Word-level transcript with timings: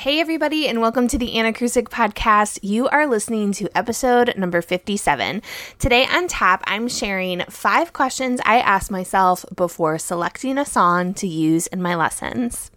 Hey, 0.00 0.18
everybody, 0.18 0.66
and 0.66 0.80
welcome 0.80 1.08
to 1.08 1.18
the 1.18 1.34
Anacrusic 1.34 1.90
podcast. 1.90 2.58
You 2.62 2.88
are 2.88 3.06
listening 3.06 3.52
to 3.52 3.68
episode 3.76 4.32
number 4.34 4.62
57. 4.62 5.42
Today 5.78 6.06
on 6.06 6.26
tap, 6.26 6.62
I'm 6.66 6.88
sharing 6.88 7.42
five 7.50 7.92
questions 7.92 8.40
I 8.46 8.60
ask 8.60 8.90
myself 8.90 9.44
before 9.54 9.98
selecting 9.98 10.56
a 10.56 10.64
song 10.64 11.12
to 11.12 11.26
use 11.26 11.66
in 11.66 11.82
my 11.82 11.96
lessons. 11.96 12.70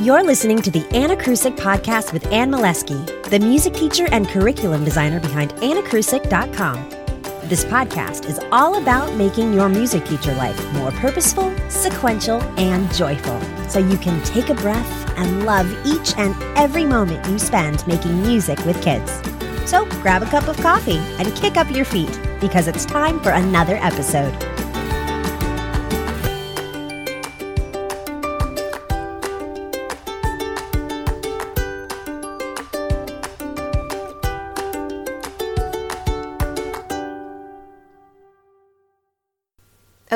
You're 0.00 0.22
listening 0.22 0.62
to 0.62 0.70
the 0.70 0.86
Anacrusic 0.92 1.58
podcast 1.58 2.14
with 2.14 2.24
Anne 2.32 2.50
Molesky, 2.50 3.17
the 3.30 3.38
music 3.38 3.74
teacher 3.74 4.08
and 4.10 4.26
curriculum 4.26 4.84
designer 4.84 5.20
behind 5.20 5.50
anacrusic.com. 5.56 6.88
This 7.44 7.64
podcast 7.66 8.26
is 8.26 8.40
all 8.52 8.80
about 8.80 9.14
making 9.16 9.52
your 9.52 9.68
music 9.68 10.04
teacher 10.06 10.34
life 10.34 10.72
more 10.72 10.90
purposeful, 10.92 11.54
sequential, 11.68 12.42
and 12.58 12.92
joyful 12.94 13.38
so 13.68 13.80
you 13.80 13.98
can 13.98 14.22
take 14.24 14.48
a 14.48 14.54
breath 14.54 15.18
and 15.18 15.44
love 15.44 15.70
each 15.86 16.16
and 16.16 16.34
every 16.56 16.86
moment 16.86 17.26
you 17.28 17.38
spend 17.38 17.86
making 17.86 18.22
music 18.22 18.64
with 18.64 18.82
kids. 18.82 19.12
So 19.68 19.84
grab 20.00 20.22
a 20.22 20.26
cup 20.26 20.48
of 20.48 20.56
coffee 20.58 20.98
and 21.18 21.34
kick 21.36 21.58
up 21.58 21.70
your 21.70 21.84
feet 21.84 22.18
because 22.40 22.66
it's 22.66 22.86
time 22.86 23.20
for 23.20 23.30
another 23.30 23.76
episode. 23.76 24.32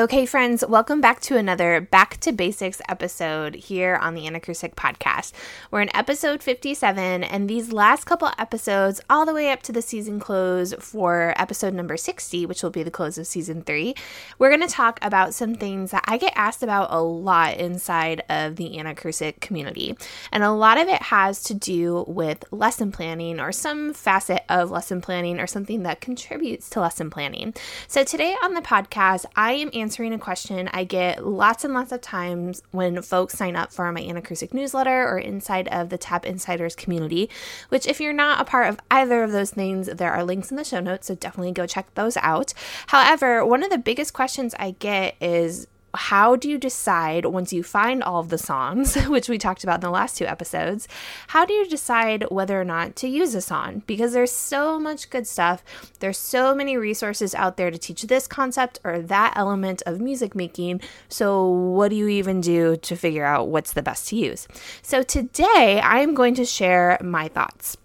Okay, 0.03 0.25
friends, 0.25 0.65
welcome 0.67 0.99
back 0.99 1.21
to 1.21 1.37
another 1.37 1.79
Back 1.79 2.19
to 2.19 2.33
Basics 2.33 2.81
episode 2.89 3.55
here 3.55 3.95
on 3.95 4.15
the 4.15 4.23
Anacrusic 4.23 4.75
podcast. 4.75 5.31
We're 5.71 5.79
in 5.79 5.95
episode 5.95 6.43
57, 6.43 7.23
and 7.23 7.49
these 7.49 7.71
last 7.71 8.03
couple 8.03 8.29
episodes, 8.37 8.99
all 9.09 9.25
the 9.25 9.33
way 9.33 9.49
up 9.49 9.61
to 9.61 9.71
the 9.71 9.81
season 9.81 10.19
close 10.19 10.73
for 10.73 11.33
episode 11.37 11.73
number 11.73 11.95
60, 11.95 12.45
which 12.45 12.63
will 12.63 12.69
be 12.69 12.83
the 12.83 12.91
close 12.91 13.17
of 13.17 13.27
season 13.27 13.61
three, 13.61 13.95
we're 14.39 14.49
going 14.49 14.59
to 14.59 14.67
talk 14.67 14.99
about 15.01 15.33
some 15.33 15.55
things 15.55 15.91
that 15.91 16.03
I 16.05 16.17
get 16.17 16.33
asked 16.35 16.63
about 16.63 16.91
a 16.91 17.01
lot 17.01 17.55
inside 17.55 18.23
of 18.27 18.57
the 18.57 18.71
Anacrusic 18.71 19.39
community. 19.39 19.95
And 20.33 20.43
a 20.43 20.51
lot 20.51 20.77
of 20.77 20.89
it 20.89 21.01
has 21.03 21.41
to 21.43 21.53
do 21.53 22.03
with 22.09 22.43
lesson 22.51 22.91
planning 22.91 23.39
or 23.39 23.53
some 23.53 23.93
facet 23.93 24.43
of 24.49 24.69
lesson 24.69 24.99
planning 24.99 25.39
or 25.39 25.47
something 25.47 25.83
that 25.83 26.01
contributes 26.01 26.69
to 26.71 26.81
lesson 26.81 27.09
planning. 27.09 27.53
So 27.87 28.03
today 28.03 28.35
on 28.43 28.53
the 28.53 28.61
podcast, 28.61 29.23
I 29.37 29.53
am 29.53 29.69
answering 29.73 29.92
a 29.99 30.17
question 30.17 30.69
I 30.73 30.83
get 30.83 31.25
lots 31.25 31.63
and 31.63 31.73
lots 31.73 31.91
of 31.91 32.01
times 32.01 32.63
when 32.71 33.01
folks 33.01 33.35
sign 33.37 33.55
up 33.55 33.71
for 33.71 33.91
my 33.91 34.01
Anacrusic 34.01 34.53
newsletter 34.53 35.07
or 35.07 35.19
inside 35.19 35.67
of 35.67 35.89
the 35.89 35.97
Tap 35.97 36.25
Insiders 36.25 36.75
community, 36.75 37.29
which, 37.69 37.85
if 37.87 38.01
you're 38.01 38.11
not 38.11 38.41
a 38.41 38.45
part 38.45 38.69
of 38.69 38.79
either 38.89 39.23
of 39.23 39.31
those 39.31 39.51
things, 39.51 39.87
there 39.87 40.11
are 40.11 40.23
links 40.23 40.51
in 40.51 40.57
the 40.57 40.63
show 40.63 40.79
notes, 40.79 41.07
so 41.07 41.15
definitely 41.15 41.51
go 41.51 41.67
check 41.67 41.93
those 41.93 42.17
out. 42.17 42.53
However, 42.87 43.45
one 43.45 43.63
of 43.63 43.69
the 43.69 43.77
biggest 43.77 44.13
questions 44.13 44.55
I 44.57 44.71
get 44.71 45.15
is 45.21 45.67
how 45.95 46.35
do 46.35 46.49
you 46.49 46.57
decide 46.57 47.25
once 47.25 47.53
you 47.53 47.63
find 47.63 48.01
all 48.01 48.19
of 48.19 48.29
the 48.29 48.37
songs, 48.37 48.95
which 49.07 49.29
we 49.29 49.37
talked 49.37 49.63
about 49.63 49.75
in 49.75 49.81
the 49.81 49.89
last 49.89 50.17
two 50.17 50.25
episodes, 50.25 50.87
how 51.27 51.45
do 51.45 51.53
you 51.53 51.67
decide 51.67 52.25
whether 52.29 52.59
or 52.59 52.65
not 52.65 52.95
to 52.97 53.07
use 53.07 53.35
a 53.35 53.41
song? 53.41 53.83
Because 53.85 54.13
there's 54.13 54.31
so 54.31 54.79
much 54.79 55.09
good 55.09 55.27
stuff. 55.27 55.63
There's 55.99 56.17
so 56.17 56.55
many 56.55 56.77
resources 56.77 57.35
out 57.35 57.57
there 57.57 57.71
to 57.71 57.77
teach 57.77 58.03
this 58.03 58.27
concept 58.27 58.79
or 58.83 58.99
that 58.99 59.33
element 59.35 59.83
of 59.85 60.01
music 60.01 60.35
making. 60.35 60.81
So, 61.09 61.47
what 61.47 61.89
do 61.89 61.95
you 61.95 62.07
even 62.07 62.41
do 62.41 62.75
to 62.77 62.95
figure 62.95 63.25
out 63.25 63.49
what's 63.49 63.73
the 63.73 63.83
best 63.83 64.09
to 64.09 64.15
use? 64.15 64.47
So, 64.81 65.03
today 65.03 65.79
I'm 65.83 66.13
going 66.13 66.35
to 66.35 66.45
share 66.45 66.97
my 67.01 67.27
thoughts. 67.27 67.77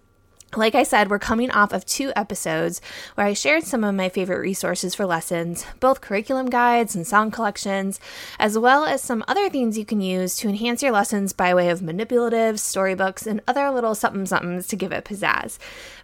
Like 0.56 0.74
I 0.74 0.82
said, 0.82 1.10
we're 1.10 1.18
coming 1.18 1.50
off 1.50 1.74
of 1.74 1.84
two 1.84 2.10
episodes 2.16 2.80
where 3.14 3.26
I 3.26 3.34
shared 3.34 3.64
some 3.64 3.84
of 3.84 3.94
my 3.94 4.08
favorite 4.08 4.40
resources 4.40 4.94
for 4.94 5.04
lessons, 5.04 5.66
both 5.78 6.00
curriculum 6.00 6.48
guides 6.48 6.96
and 6.96 7.06
song 7.06 7.30
collections, 7.30 8.00
as 8.38 8.58
well 8.58 8.86
as 8.86 9.02
some 9.02 9.22
other 9.28 9.50
things 9.50 9.76
you 9.76 9.84
can 9.84 10.00
use 10.00 10.36
to 10.36 10.48
enhance 10.48 10.82
your 10.82 10.90
lessons 10.90 11.34
by 11.34 11.52
way 11.52 11.68
of 11.68 11.80
manipulatives, 11.80 12.60
storybooks, 12.60 13.26
and 13.26 13.42
other 13.46 13.70
little 13.70 13.94
something 13.94 14.24
somethings 14.24 14.66
to 14.68 14.76
give 14.76 14.90
it 14.90 15.04
pizzazz. 15.04 15.58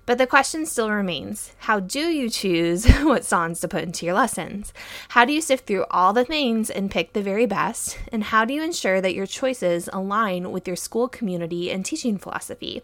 But 0.06 0.18
the 0.18 0.26
question 0.26 0.66
still 0.66 0.90
remains 0.90 1.52
how 1.60 1.80
do 1.80 1.98
you 1.98 2.28
choose 2.28 2.86
what 3.02 3.24
songs 3.24 3.60
to 3.60 3.68
put 3.68 3.84
into 3.84 4.04
your 4.04 4.14
lessons? 4.14 4.72
How 5.08 5.24
do 5.24 5.32
you 5.32 5.40
sift 5.40 5.66
through 5.66 5.86
all 5.90 6.12
the 6.12 6.24
things 6.24 6.68
and 6.70 6.90
pick 6.90 7.12
the 7.12 7.22
very 7.22 7.46
best? 7.46 7.98
And 8.12 8.24
how 8.24 8.44
do 8.44 8.52
you 8.52 8.62
ensure 8.62 9.00
that 9.00 9.14
your 9.14 9.26
choices 9.26 9.88
align 9.92 10.52
with 10.52 10.66
your 10.66 10.76
school 10.76 11.08
community 11.08 11.70
and 11.70 11.84
teaching 11.84 12.18
philosophy? 12.18 12.82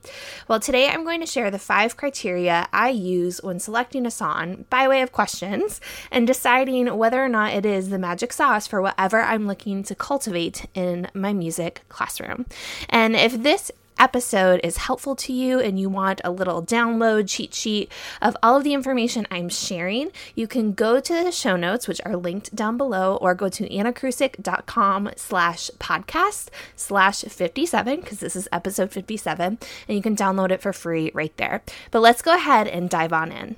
Well, 0.48 0.60
today 0.60 0.88
I'm 0.88 1.04
going 1.04 1.20
to 1.20 1.26
share 1.26 1.50
the 1.50 1.58
five 1.58 1.96
criteria 1.96 2.68
I 2.72 2.88
use 2.88 3.42
when 3.42 3.60
selecting 3.60 4.06
a 4.06 4.10
song 4.10 4.64
by 4.70 4.88
way 4.88 5.02
of 5.02 5.12
questions 5.12 5.80
and 6.10 6.26
deciding 6.26 6.96
whether 6.96 7.22
or 7.22 7.28
not 7.28 7.52
it 7.52 7.66
is 7.66 7.90
the 7.90 7.98
magic 7.98 8.32
sauce 8.32 8.66
for 8.66 8.80
whatever 8.80 9.20
I'm 9.20 9.46
looking 9.46 9.82
to 9.84 9.94
cultivate 9.94 10.66
in 10.74 11.08
my 11.12 11.32
music 11.32 11.82
classroom. 11.88 12.46
And 12.88 13.14
if 13.14 13.42
this 13.42 13.70
episode 13.98 14.60
is 14.62 14.78
helpful 14.78 15.14
to 15.16 15.32
you 15.32 15.60
and 15.60 15.78
you 15.78 15.88
want 15.88 16.20
a 16.24 16.30
little 16.30 16.62
download 16.62 17.28
cheat 17.28 17.54
sheet 17.54 17.90
of 18.22 18.36
all 18.42 18.56
of 18.56 18.64
the 18.64 18.74
information 18.74 19.26
I'm 19.30 19.48
sharing, 19.48 20.10
you 20.34 20.46
can 20.46 20.72
go 20.72 21.00
to 21.00 21.12
the 21.12 21.30
show 21.32 21.56
notes, 21.56 21.86
which 21.86 22.00
are 22.04 22.16
linked 22.16 22.54
down 22.54 22.76
below, 22.76 23.16
or 23.16 23.34
go 23.34 23.48
to 23.48 23.68
anacrusic.com 23.68 25.10
slash 25.16 25.70
podcast 25.78 26.48
slash 26.76 27.22
57, 27.22 28.00
because 28.00 28.20
this 28.20 28.36
is 28.36 28.48
episode 28.52 28.90
57, 28.90 29.58
and 29.88 29.96
you 29.96 30.02
can 30.02 30.16
download 30.16 30.50
it 30.50 30.62
for 30.62 30.72
free 30.72 31.10
right 31.14 31.36
there. 31.36 31.62
But 31.90 32.00
let's 32.00 32.22
go 32.22 32.34
ahead 32.34 32.68
and 32.68 32.88
dive 32.88 33.12
on 33.12 33.32
in. 33.32 33.56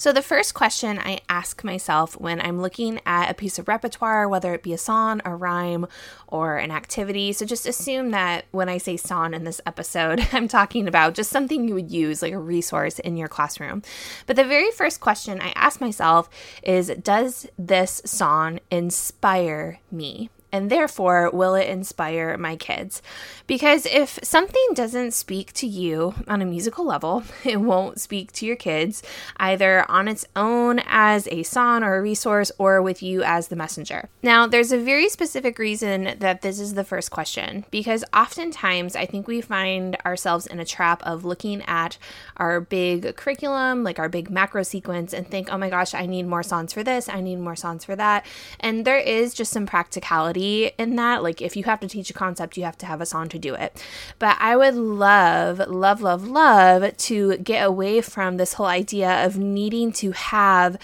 So, 0.00 0.12
the 0.12 0.22
first 0.22 0.54
question 0.54 0.96
I 1.00 1.18
ask 1.28 1.64
myself 1.64 2.18
when 2.20 2.40
I'm 2.40 2.62
looking 2.62 3.00
at 3.04 3.32
a 3.32 3.34
piece 3.34 3.58
of 3.58 3.66
repertoire, 3.66 4.28
whether 4.28 4.54
it 4.54 4.62
be 4.62 4.72
a 4.72 4.78
song, 4.78 5.20
a 5.24 5.34
rhyme, 5.34 5.88
or 6.28 6.56
an 6.56 6.70
activity, 6.70 7.32
so 7.32 7.44
just 7.44 7.66
assume 7.66 8.12
that 8.12 8.44
when 8.52 8.68
I 8.68 8.78
say 8.78 8.96
song 8.96 9.34
in 9.34 9.42
this 9.42 9.60
episode, 9.66 10.24
I'm 10.32 10.46
talking 10.46 10.86
about 10.86 11.14
just 11.14 11.30
something 11.30 11.66
you 11.66 11.74
would 11.74 11.90
use, 11.90 12.22
like 12.22 12.32
a 12.32 12.38
resource 12.38 13.00
in 13.00 13.16
your 13.16 13.26
classroom. 13.26 13.82
But 14.26 14.36
the 14.36 14.44
very 14.44 14.70
first 14.70 15.00
question 15.00 15.40
I 15.40 15.52
ask 15.56 15.80
myself 15.80 16.30
is 16.62 16.92
Does 17.02 17.48
this 17.58 18.00
song 18.04 18.60
inspire 18.70 19.80
me? 19.90 20.30
And 20.52 20.70
therefore 20.70 21.30
will 21.30 21.54
it 21.54 21.68
inspire 21.68 22.36
my 22.38 22.56
kids? 22.56 23.02
Because 23.46 23.86
if 23.86 24.18
something 24.22 24.68
doesn't 24.74 25.12
speak 25.12 25.52
to 25.54 25.66
you 25.66 26.14
on 26.26 26.42
a 26.42 26.46
musical 26.46 26.84
level, 26.84 27.24
it 27.44 27.60
won't 27.60 28.00
speak 28.00 28.32
to 28.32 28.46
your 28.46 28.56
kids 28.56 29.02
either 29.36 29.84
on 29.90 30.08
its 30.08 30.26
own 30.36 30.80
as 30.86 31.28
a 31.28 31.42
song 31.42 31.82
or 31.82 31.96
a 31.96 32.02
resource 32.02 32.52
or 32.58 32.80
with 32.82 33.02
you 33.02 33.22
as 33.22 33.48
the 33.48 33.56
messenger. 33.56 34.08
Now, 34.22 34.46
there's 34.46 34.72
a 34.72 34.78
very 34.78 35.08
specific 35.08 35.58
reason 35.58 36.16
that 36.18 36.42
this 36.42 36.60
is 36.60 36.74
the 36.74 36.84
first 36.84 37.10
question 37.10 37.64
because 37.70 38.04
oftentimes 38.14 38.96
I 38.96 39.06
think 39.06 39.26
we 39.26 39.40
find 39.40 39.96
ourselves 40.04 40.46
in 40.46 40.60
a 40.60 40.64
trap 40.64 41.02
of 41.04 41.24
looking 41.24 41.62
at 41.62 41.98
our 42.36 42.60
big 42.60 43.16
curriculum, 43.16 43.82
like 43.82 43.98
our 43.98 44.08
big 44.08 44.30
macro 44.30 44.62
sequence, 44.62 45.12
and 45.12 45.26
think, 45.26 45.48
oh 45.52 45.58
my 45.58 45.70
gosh, 45.70 45.94
I 45.94 46.06
need 46.06 46.26
more 46.26 46.42
songs 46.42 46.72
for 46.72 46.82
this, 46.82 47.08
I 47.08 47.20
need 47.20 47.36
more 47.36 47.56
songs 47.56 47.84
for 47.84 47.96
that. 47.96 48.24
And 48.60 48.84
there 48.84 48.98
is 48.98 49.34
just 49.34 49.52
some 49.52 49.66
practicality 49.66 50.37
in 50.38 50.96
that. 50.96 51.22
Like, 51.22 51.42
if 51.42 51.56
you 51.56 51.64
have 51.64 51.80
to 51.80 51.88
teach 51.88 52.10
a 52.10 52.14
concept, 52.14 52.56
you 52.56 52.64
have 52.64 52.78
to 52.78 52.86
have 52.86 53.00
a 53.00 53.06
song 53.06 53.28
to 53.30 53.38
do 53.38 53.54
it. 53.54 53.82
But 54.18 54.36
I 54.40 54.56
would 54.56 54.74
love, 54.74 55.58
love, 55.58 56.00
love, 56.02 56.26
love 56.26 56.96
to 56.96 57.36
get 57.38 57.66
away 57.66 58.00
from 58.00 58.36
this 58.36 58.54
whole 58.54 58.66
idea 58.66 59.24
of 59.24 59.36
needing 59.38 59.92
to 59.92 60.12
have 60.12 60.78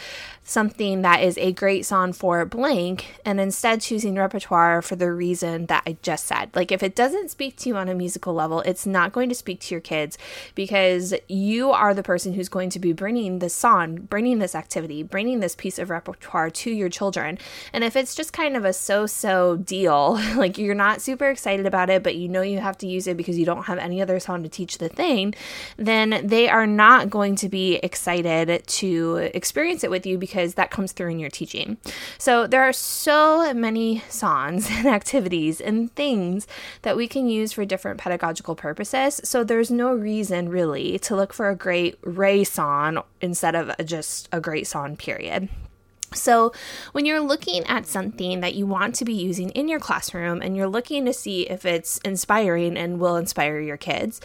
something 0.44 1.00
that 1.00 1.22
is 1.22 1.38
a 1.38 1.52
great 1.52 1.86
song 1.86 2.12
for 2.12 2.44
blank 2.44 3.18
and 3.24 3.40
instead 3.40 3.80
choosing 3.80 4.14
repertoire 4.14 4.82
for 4.82 4.94
the 4.94 5.10
reason 5.10 5.64
that 5.66 5.82
I 5.86 5.96
just 6.02 6.26
said. 6.26 6.50
Like, 6.54 6.70
if 6.70 6.82
it 6.82 6.94
doesn't 6.94 7.30
speak 7.30 7.56
to 7.58 7.70
you 7.70 7.76
on 7.76 7.88
a 7.88 7.94
musical 7.94 8.34
level, 8.34 8.60
it's 8.60 8.84
not 8.84 9.12
going 9.12 9.30
to 9.30 9.34
speak 9.34 9.60
to 9.60 9.74
your 9.74 9.80
kids 9.80 10.18
because 10.54 11.14
you 11.28 11.70
are 11.70 11.94
the 11.94 12.02
person 12.02 12.34
who's 12.34 12.50
going 12.50 12.68
to 12.70 12.78
be 12.78 12.92
bringing 12.92 13.38
this 13.38 13.54
song, 13.54 13.96
bringing 13.96 14.38
this 14.38 14.54
activity, 14.54 15.02
bringing 15.02 15.40
this 15.40 15.56
piece 15.56 15.78
of 15.78 15.88
repertoire 15.88 16.50
to 16.50 16.70
your 16.70 16.90
children. 16.90 17.38
And 17.72 17.82
if 17.82 17.96
it's 17.96 18.14
just 18.14 18.34
kind 18.34 18.54
of 18.54 18.66
a 18.66 18.74
so 18.74 19.06
so 19.06 19.56
deal, 19.56 20.20
like 20.36 20.58
you're 20.58 20.74
not 20.74 21.00
super 21.00 21.30
excited 21.30 21.64
about 21.64 21.88
it, 21.88 22.02
but 22.02 22.16
you 22.16 22.28
know 22.28 22.42
you 22.42 22.58
have 22.58 22.76
to 22.78 22.86
use 22.86 23.06
it 23.06 23.16
because 23.16 23.38
you 23.38 23.46
don't 23.46 23.64
have 23.64 23.78
any 23.78 24.02
other 24.02 24.20
song 24.20 24.42
to 24.42 24.50
teach 24.50 24.76
the 24.76 24.90
thing, 24.90 25.34
then 25.78 26.20
they 26.22 26.50
are 26.50 26.66
not 26.66 27.08
going 27.08 27.34
to 27.36 27.48
be 27.48 27.76
excited 27.76 28.62
to 28.66 29.30
experience 29.32 29.82
it 29.82 29.90
with 29.90 30.04
you 30.04 30.18
because 30.18 30.33
that 30.34 30.70
comes 30.70 30.92
through 30.92 31.10
in 31.10 31.18
your 31.18 31.30
teaching. 31.30 31.78
So 32.18 32.46
there 32.46 32.62
are 32.62 32.72
so 32.72 33.52
many 33.54 34.02
songs 34.08 34.68
and 34.70 34.86
activities 34.86 35.60
and 35.60 35.94
things 35.94 36.46
that 36.82 36.96
we 36.96 37.08
can 37.08 37.28
use 37.28 37.52
for 37.52 37.64
different 37.64 37.98
pedagogical 37.98 38.54
purposes. 38.54 39.20
So 39.24 39.44
there's 39.44 39.70
no 39.70 39.94
reason 39.94 40.48
really 40.48 40.98
to 41.00 41.16
look 41.16 41.32
for 41.32 41.48
a 41.48 41.56
great 41.56 41.98
re 42.02 42.44
song 42.44 43.02
instead 43.20 43.54
of 43.54 43.70
just 43.84 44.28
a 44.32 44.40
great 44.40 44.66
song, 44.66 44.96
period. 44.96 45.48
So, 46.14 46.52
when 46.92 47.06
you're 47.06 47.20
looking 47.20 47.64
at 47.66 47.86
something 47.86 48.40
that 48.40 48.54
you 48.54 48.66
want 48.66 48.94
to 48.96 49.04
be 49.04 49.12
using 49.12 49.50
in 49.50 49.68
your 49.68 49.80
classroom 49.80 50.40
and 50.42 50.56
you're 50.56 50.68
looking 50.68 51.04
to 51.06 51.12
see 51.12 51.42
if 51.42 51.64
it's 51.64 51.98
inspiring 51.98 52.76
and 52.76 53.00
will 53.00 53.16
inspire 53.16 53.60
your 53.60 53.76
kids, 53.76 54.20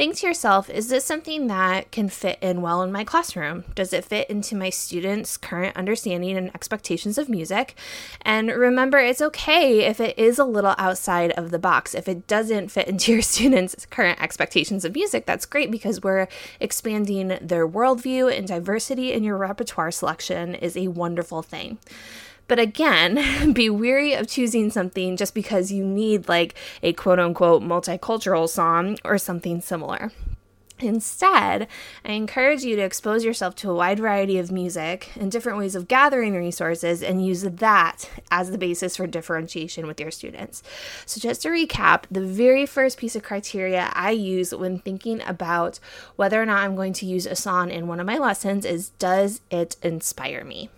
think 0.00 0.16
to 0.16 0.26
yourself 0.26 0.70
is 0.70 0.88
this 0.88 1.04
something 1.04 1.48
that 1.48 1.92
can 1.92 2.08
fit 2.08 2.38
in 2.40 2.62
well 2.62 2.80
in 2.80 2.90
my 2.90 3.04
classroom? 3.04 3.64
Does 3.74 3.92
it 3.92 4.02
fit 4.02 4.30
into 4.30 4.56
my 4.56 4.70
students' 4.70 5.36
current 5.36 5.76
understanding 5.76 6.38
and 6.38 6.48
expectations 6.54 7.18
of 7.18 7.28
music? 7.28 7.74
And 8.22 8.48
remember, 8.48 8.96
it's 8.96 9.20
okay 9.20 9.80
if 9.80 10.00
it 10.00 10.18
is 10.18 10.38
a 10.38 10.46
little 10.46 10.74
outside 10.78 11.32
of 11.32 11.50
the 11.50 11.58
box. 11.58 11.94
If 11.94 12.08
it 12.08 12.26
doesn't 12.26 12.70
fit 12.70 12.88
into 12.88 13.12
your 13.12 13.20
students' 13.34 13.84
current 13.90 14.22
expectations 14.22 14.86
of 14.86 14.94
music, 14.94 15.26
that's 15.26 15.44
great 15.44 15.70
because 15.70 16.02
we're 16.02 16.28
expanding 16.60 17.36
their 17.42 17.68
worldview 17.68 18.34
and 18.34 18.48
diversity 18.48 19.12
in 19.12 19.22
your 19.22 19.36
repertoire 19.36 19.90
selection 19.90 20.54
is 20.54 20.78
a 20.78 20.88
wonderful 20.88 21.42
thing. 21.42 21.76
But 22.50 22.58
again, 22.58 23.52
be 23.52 23.70
weary 23.70 24.12
of 24.12 24.26
choosing 24.26 24.70
something 24.70 25.16
just 25.16 25.34
because 25.34 25.70
you 25.70 25.84
need 25.84 26.28
like 26.28 26.56
a 26.82 26.92
quote 26.92 27.20
unquote 27.20 27.62
multicultural 27.62 28.48
song 28.48 28.98
or 29.04 29.18
something 29.18 29.60
similar. 29.60 30.10
Instead, 30.80 31.68
I 32.04 32.10
encourage 32.10 32.64
you 32.64 32.74
to 32.74 32.82
expose 32.82 33.24
yourself 33.24 33.54
to 33.56 33.70
a 33.70 33.74
wide 33.74 34.00
variety 34.00 34.36
of 34.36 34.50
music 34.50 35.12
and 35.14 35.30
different 35.30 35.58
ways 35.58 35.76
of 35.76 35.86
gathering 35.86 36.34
resources 36.34 37.04
and 37.04 37.24
use 37.24 37.42
that 37.42 38.10
as 38.32 38.50
the 38.50 38.58
basis 38.58 38.96
for 38.96 39.06
differentiation 39.06 39.86
with 39.86 40.00
your 40.00 40.10
students. 40.10 40.60
So, 41.06 41.20
just 41.20 41.42
to 41.42 41.50
recap, 41.50 42.02
the 42.10 42.26
very 42.26 42.66
first 42.66 42.98
piece 42.98 43.14
of 43.14 43.22
criteria 43.22 43.92
I 43.94 44.10
use 44.10 44.52
when 44.52 44.80
thinking 44.80 45.22
about 45.24 45.78
whether 46.16 46.42
or 46.42 46.46
not 46.46 46.64
I'm 46.64 46.74
going 46.74 46.94
to 46.94 47.06
use 47.06 47.26
a 47.26 47.36
song 47.36 47.70
in 47.70 47.86
one 47.86 48.00
of 48.00 48.06
my 48.06 48.18
lessons 48.18 48.64
is 48.64 48.88
does 48.98 49.40
it 49.52 49.76
inspire 49.84 50.42
me? 50.42 50.68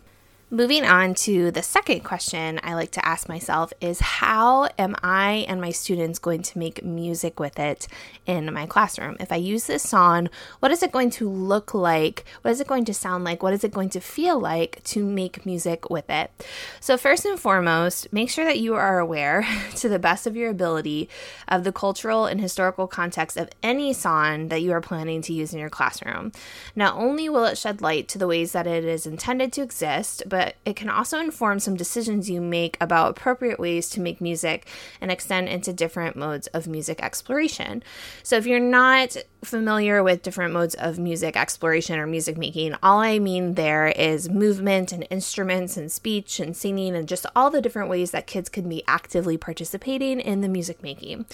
Moving 0.54 0.84
on 0.84 1.14
to 1.14 1.50
the 1.50 1.62
second 1.62 2.00
question 2.00 2.60
I 2.62 2.74
like 2.74 2.90
to 2.90 3.08
ask 3.08 3.26
myself 3.26 3.72
is 3.80 4.00
how 4.00 4.68
am 4.78 4.94
I 5.02 5.46
and 5.48 5.62
my 5.62 5.70
students 5.70 6.18
going 6.18 6.42
to 6.42 6.58
make 6.58 6.84
music 6.84 7.40
with 7.40 7.58
it 7.58 7.88
in 8.26 8.52
my 8.52 8.66
classroom? 8.66 9.16
If 9.18 9.32
I 9.32 9.36
use 9.36 9.64
this 9.64 9.82
song, 9.82 10.28
what 10.60 10.70
is 10.70 10.82
it 10.82 10.92
going 10.92 11.08
to 11.12 11.26
look 11.26 11.72
like? 11.72 12.26
What 12.42 12.50
is 12.50 12.60
it 12.60 12.66
going 12.66 12.84
to 12.84 12.92
sound 12.92 13.24
like? 13.24 13.42
What 13.42 13.54
is 13.54 13.64
it 13.64 13.72
going 13.72 13.88
to 13.88 14.00
feel 14.02 14.38
like 14.38 14.84
to 14.84 15.02
make 15.02 15.46
music 15.46 15.88
with 15.88 16.10
it? 16.10 16.30
So, 16.80 16.98
first 16.98 17.24
and 17.24 17.40
foremost, 17.40 18.12
make 18.12 18.28
sure 18.28 18.44
that 18.44 18.60
you 18.60 18.74
are 18.74 18.98
aware 18.98 19.46
to 19.76 19.88
the 19.88 19.98
best 19.98 20.26
of 20.26 20.36
your 20.36 20.50
ability 20.50 21.08
of 21.48 21.64
the 21.64 21.72
cultural 21.72 22.26
and 22.26 22.42
historical 22.42 22.86
context 22.86 23.38
of 23.38 23.48
any 23.62 23.94
song 23.94 24.48
that 24.48 24.60
you 24.60 24.72
are 24.72 24.82
planning 24.82 25.22
to 25.22 25.32
use 25.32 25.54
in 25.54 25.60
your 25.60 25.70
classroom. 25.70 26.30
Not 26.76 26.94
only 26.94 27.30
will 27.30 27.46
it 27.46 27.56
shed 27.56 27.80
light 27.80 28.06
to 28.08 28.18
the 28.18 28.28
ways 28.28 28.52
that 28.52 28.66
it 28.66 28.84
is 28.84 29.06
intended 29.06 29.50
to 29.54 29.62
exist, 29.62 30.24
but 30.28 30.41
but 30.42 30.56
it 30.64 30.74
can 30.74 30.88
also 30.88 31.20
inform 31.20 31.60
some 31.60 31.76
decisions 31.76 32.28
you 32.28 32.40
make 32.40 32.76
about 32.80 33.10
appropriate 33.10 33.60
ways 33.60 33.88
to 33.88 34.00
make 34.00 34.20
music 34.20 34.66
and 35.00 35.08
extend 35.08 35.48
into 35.48 35.72
different 35.72 36.16
modes 36.16 36.48
of 36.48 36.66
music 36.66 37.00
exploration. 37.00 37.80
So, 38.24 38.36
if 38.36 38.44
you're 38.44 38.58
not 38.58 39.16
familiar 39.44 40.02
with 40.02 40.22
different 40.22 40.52
modes 40.52 40.74
of 40.74 40.98
music 40.98 41.36
exploration 41.36 41.98
or 41.98 42.06
music 42.08 42.36
making, 42.36 42.74
all 42.82 42.98
I 42.98 43.20
mean 43.20 43.54
there 43.54 43.88
is 43.88 44.28
movement 44.28 44.92
and 44.92 45.06
instruments 45.10 45.76
and 45.76 45.90
speech 45.90 46.40
and 46.40 46.56
singing 46.56 46.96
and 46.96 47.08
just 47.08 47.26
all 47.36 47.50
the 47.50 47.60
different 47.60 47.88
ways 47.88 48.10
that 48.12 48.26
kids 48.26 48.48
can 48.48 48.68
be 48.68 48.82
actively 48.88 49.36
participating 49.36 50.18
in 50.20 50.40
the 50.40 50.48
music 50.48 50.82
making. 50.82 51.26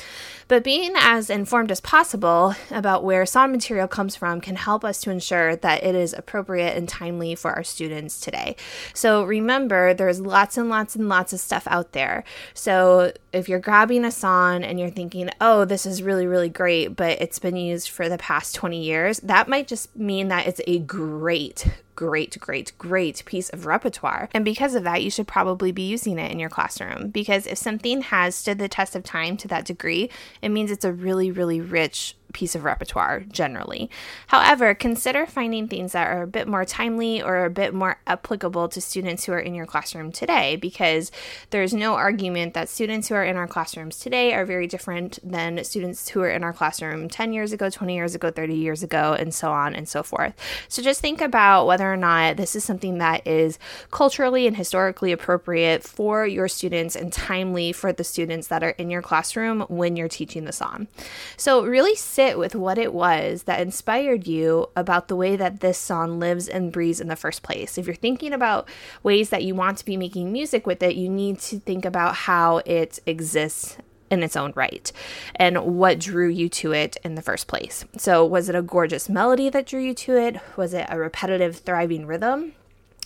But 0.48 0.64
being 0.64 0.92
as 0.96 1.30
informed 1.30 1.70
as 1.70 1.80
possible 1.80 2.54
about 2.70 3.04
where 3.04 3.24
song 3.24 3.52
material 3.52 3.88
comes 3.88 4.16
from 4.16 4.42
can 4.42 4.56
help 4.56 4.84
us 4.84 5.00
to 5.02 5.10
ensure 5.10 5.56
that 5.56 5.82
it 5.82 5.94
is 5.94 6.12
appropriate 6.12 6.76
and 6.76 6.88
timely 6.88 7.34
for 7.34 7.52
our 7.52 7.64
students 7.64 8.20
today. 8.20 8.56
So 8.98 9.22
remember, 9.22 9.94
there's 9.94 10.20
lots 10.20 10.58
and 10.58 10.68
lots 10.68 10.96
and 10.96 11.08
lots 11.08 11.32
of 11.32 11.38
stuff 11.38 11.68
out 11.68 11.92
there. 11.92 12.24
So 12.52 13.12
if 13.32 13.48
you're 13.48 13.60
grabbing 13.60 14.04
a 14.04 14.10
song 14.10 14.64
and 14.64 14.80
you're 14.80 14.90
thinking, 14.90 15.30
oh, 15.40 15.64
this 15.64 15.86
is 15.86 16.02
really, 16.02 16.26
really 16.26 16.48
great, 16.48 16.96
but 16.96 17.22
it's 17.22 17.38
been 17.38 17.54
used 17.54 17.90
for 17.90 18.08
the 18.08 18.18
past 18.18 18.56
20 18.56 18.82
years, 18.82 19.20
that 19.20 19.46
might 19.46 19.68
just 19.68 19.94
mean 19.94 20.26
that 20.28 20.48
it's 20.48 20.60
a 20.66 20.80
great, 20.80 21.68
great, 21.94 22.40
great, 22.40 22.72
great 22.76 23.24
piece 23.24 23.50
of 23.50 23.66
repertoire. 23.66 24.28
And 24.34 24.44
because 24.44 24.74
of 24.74 24.82
that, 24.82 25.04
you 25.04 25.12
should 25.12 25.28
probably 25.28 25.70
be 25.70 25.82
using 25.82 26.18
it 26.18 26.32
in 26.32 26.40
your 26.40 26.50
classroom 26.50 27.10
because 27.10 27.46
if 27.46 27.56
something 27.56 28.00
has 28.02 28.34
stood 28.34 28.58
the 28.58 28.68
test 28.68 28.96
of 28.96 29.04
time 29.04 29.36
to 29.36 29.46
that 29.46 29.64
degree, 29.64 30.10
it 30.42 30.48
means 30.48 30.72
it's 30.72 30.84
a 30.84 30.92
really, 30.92 31.30
really 31.30 31.60
rich 31.60 32.16
piece 32.32 32.54
of 32.54 32.64
repertoire 32.64 33.20
generally. 33.20 33.90
However, 34.28 34.74
consider 34.74 35.26
finding 35.26 35.68
things 35.68 35.92
that 35.92 36.06
are 36.08 36.22
a 36.22 36.26
bit 36.26 36.46
more 36.46 36.64
timely 36.64 37.22
or 37.22 37.44
a 37.44 37.50
bit 37.50 37.72
more 37.74 37.98
applicable 38.06 38.68
to 38.68 38.80
students 38.80 39.24
who 39.24 39.32
are 39.32 39.40
in 39.40 39.54
your 39.54 39.66
classroom 39.66 40.12
today 40.12 40.56
because 40.56 41.10
there's 41.50 41.72
no 41.72 41.94
argument 41.94 42.54
that 42.54 42.68
students 42.68 43.08
who 43.08 43.14
are 43.14 43.24
in 43.24 43.36
our 43.36 43.46
classrooms 43.46 43.98
today 43.98 44.34
are 44.34 44.44
very 44.44 44.66
different 44.66 45.18
than 45.22 45.64
students 45.64 46.08
who 46.08 46.20
are 46.20 46.30
in 46.30 46.44
our 46.44 46.52
classroom 46.52 47.08
10 47.08 47.32
years 47.32 47.52
ago, 47.52 47.70
20 47.70 47.94
years 47.94 48.14
ago, 48.14 48.30
30 48.30 48.54
years 48.54 48.82
ago, 48.82 49.14
and 49.18 49.32
so 49.34 49.50
on 49.50 49.74
and 49.74 49.88
so 49.88 50.02
forth. 50.02 50.34
So 50.68 50.82
just 50.82 51.00
think 51.00 51.20
about 51.20 51.66
whether 51.66 51.90
or 51.90 51.96
not 51.96 52.36
this 52.36 52.54
is 52.54 52.64
something 52.64 52.98
that 52.98 53.26
is 53.26 53.58
culturally 53.90 54.46
and 54.46 54.56
historically 54.56 55.12
appropriate 55.12 55.82
for 55.82 56.26
your 56.26 56.48
students 56.48 56.94
and 56.94 57.12
timely 57.12 57.72
for 57.72 57.92
the 57.92 58.04
students 58.04 58.48
that 58.48 58.62
are 58.62 58.70
in 58.70 58.90
your 58.90 59.02
classroom 59.02 59.62
when 59.62 59.96
you're 59.96 60.08
teaching 60.08 60.44
the 60.44 60.52
song. 60.52 60.88
So 61.36 61.64
really 61.64 61.94
sit 62.18 62.36
with 62.36 62.56
what 62.56 62.78
it 62.78 62.92
was 62.92 63.44
that 63.44 63.60
inspired 63.60 64.26
you 64.26 64.68
about 64.74 65.06
the 65.06 65.14
way 65.14 65.36
that 65.36 65.60
this 65.60 65.78
song 65.78 66.18
lives 66.18 66.48
and 66.48 66.72
breathes 66.72 67.00
in 67.00 67.06
the 67.06 67.14
first 67.14 67.44
place. 67.44 67.78
If 67.78 67.86
you're 67.86 67.94
thinking 67.94 68.32
about 68.32 68.68
ways 69.04 69.28
that 69.28 69.44
you 69.44 69.54
want 69.54 69.78
to 69.78 69.84
be 69.84 69.96
making 69.96 70.32
music 70.32 70.66
with 70.66 70.82
it, 70.82 70.96
you 70.96 71.08
need 71.08 71.38
to 71.42 71.60
think 71.60 71.84
about 71.84 72.16
how 72.16 72.56
it 72.66 72.98
exists 73.06 73.76
in 74.10 74.24
its 74.24 74.34
own 74.34 74.52
right 74.56 74.90
and 75.36 75.78
what 75.78 76.00
drew 76.00 76.26
you 76.26 76.48
to 76.48 76.72
it 76.72 76.96
in 77.04 77.14
the 77.14 77.22
first 77.22 77.46
place. 77.46 77.84
So, 77.96 78.26
was 78.26 78.48
it 78.48 78.56
a 78.56 78.62
gorgeous 78.62 79.08
melody 79.08 79.48
that 79.50 79.66
drew 79.66 79.80
you 79.80 79.94
to 79.94 80.16
it? 80.16 80.40
Was 80.56 80.74
it 80.74 80.88
a 80.88 80.98
repetitive, 80.98 81.58
thriving 81.58 82.04
rhythm? 82.04 82.52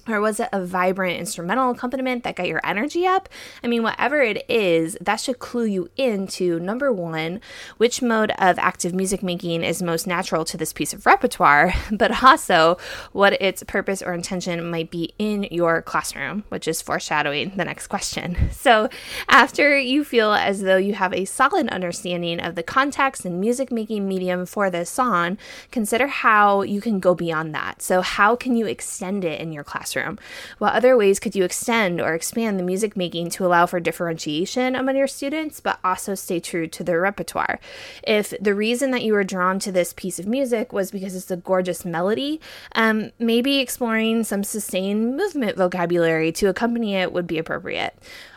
Or 0.08 0.20
was 0.20 0.40
it 0.40 0.48
a 0.52 0.64
vibrant 0.64 1.20
instrumental 1.20 1.70
accompaniment 1.70 2.24
that 2.24 2.34
got 2.34 2.48
your 2.48 2.60
energy 2.64 3.06
up? 3.06 3.28
I 3.62 3.68
mean, 3.68 3.84
whatever 3.84 4.20
it 4.20 4.44
is, 4.48 4.96
that 5.00 5.20
should 5.20 5.38
clue 5.38 5.64
you 5.64 5.90
into 5.96 6.58
number 6.58 6.92
one, 6.92 7.40
which 7.76 8.02
mode 8.02 8.32
of 8.38 8.58
active 8.58 8.94
music 8.94 9.22
making 9.22 9.62
is 9.62 9.80
most 9.80 10.08
natural 10.08 10.44
to 10.46 10.56
this 10.56 10.72
piece 10.72 10.92
of 10.92 11.06
repertoire, 11.06 11.72
but 11.92 12.22
also 12.22 12.78
what 13.12 13.40
its 13.40 13.62
purpose 13.62 14.02
or 14.02 14.12
intention 14.12 14.68
might 14.68 14.90
be 14.90 15.14
in 15.18 15.44
your 15.52 15.82
classroom, 15.82 16.42
which 16.48 16.66
is 16.66 16.82
foreshadowing 16.82 17.52
the 17.56 17.64
next 17.64 17.86
question. 17.86 18.36
So, 18.62 18.88
after 19.28 19.76
you 19.76 20.04
feel 20.04 20.32
as 20.32 20.60
though 20.60 20.76
you 20.76 20.94
have 20.94 21.12
a 21.12 21.24
solid 21.24 21.68
understanding 21.68 22.38
of 22.38 22.54
the 22.54 22.62
context 22.62 23.24
and 23.24 23.40
music 23.40 23.72
making 23.72 24.06
medium 24.06 24.46
for 24.46 24.70
this 24.70 24.88
song, 24.88 25.36
consider 25.72 26.06
how 26.06 26.62
you 26.62 26.80
can 26.80 27.00
go 27.00 27.14
beyond 27.14 27.54
that. 27.56 27.82
So, 27.82 28.02
how 28.02 28.36
can 28.36 28.54
you 28.56 28.66
extend 28.66 29.24
it 29.24 29.40
in 29.40 29.52
your 29.52 29.64
classroom? 29.64 29.91
Classroom? 29.92 30.18
What 30.58 30.74
other 30.74 30.96
ways 30.96 31.20
could 31.20 31.34
you 31.34 31.44
extend 31.44 32.00
or 32.00 32.14
expand 32.14 32.58
the 32.58 32.64
music 32.64 32.96
making 32.96 33.30
to 33.30 33.46
allow 33.46 33.66
for 33.66 33.80
differentiation 33.80 34.74
among 34.74 34.96
your 34.96 35.06
students, 35.06 35.60
but 35.60 35.78
also 35.84 36.14
stay 36.14 36.40
true 36.40 36.66
to 36.68 36.84
their 36.84 37.00
repertoire? 37.00 37.58
If 38.06 38.34
the 38.40 38.54
reason 38.54 38.90
that 38.92 39.02
you 39.02 39.12
were 39.12 39.24
drawn 39.24 39.58
to 39.60 39.72
this 39.72 39.92
piece 39.92 40.18
of 40.18 40.26
music 40.26 40.72
was 40.72 40.90
because 40.90 41.14
it's 41.14 41.30
a 41.30 41.36
gorgeous 41.36 41.84
melody, 41.84 42.40
um, 42.74 43.12
maybe 43.18 43.58
exploring 43.58 44.24
some 44.24 44.44
sustained 44.44 45.16
movement 45.16 45.56
vocabulary 45.56 46.32
to 46.32 46.48
accompany 46.48 46.96
it 46.96 47.12
would 47.12 47.26
be 47.26 47.38
appropriate. 47.38 47.94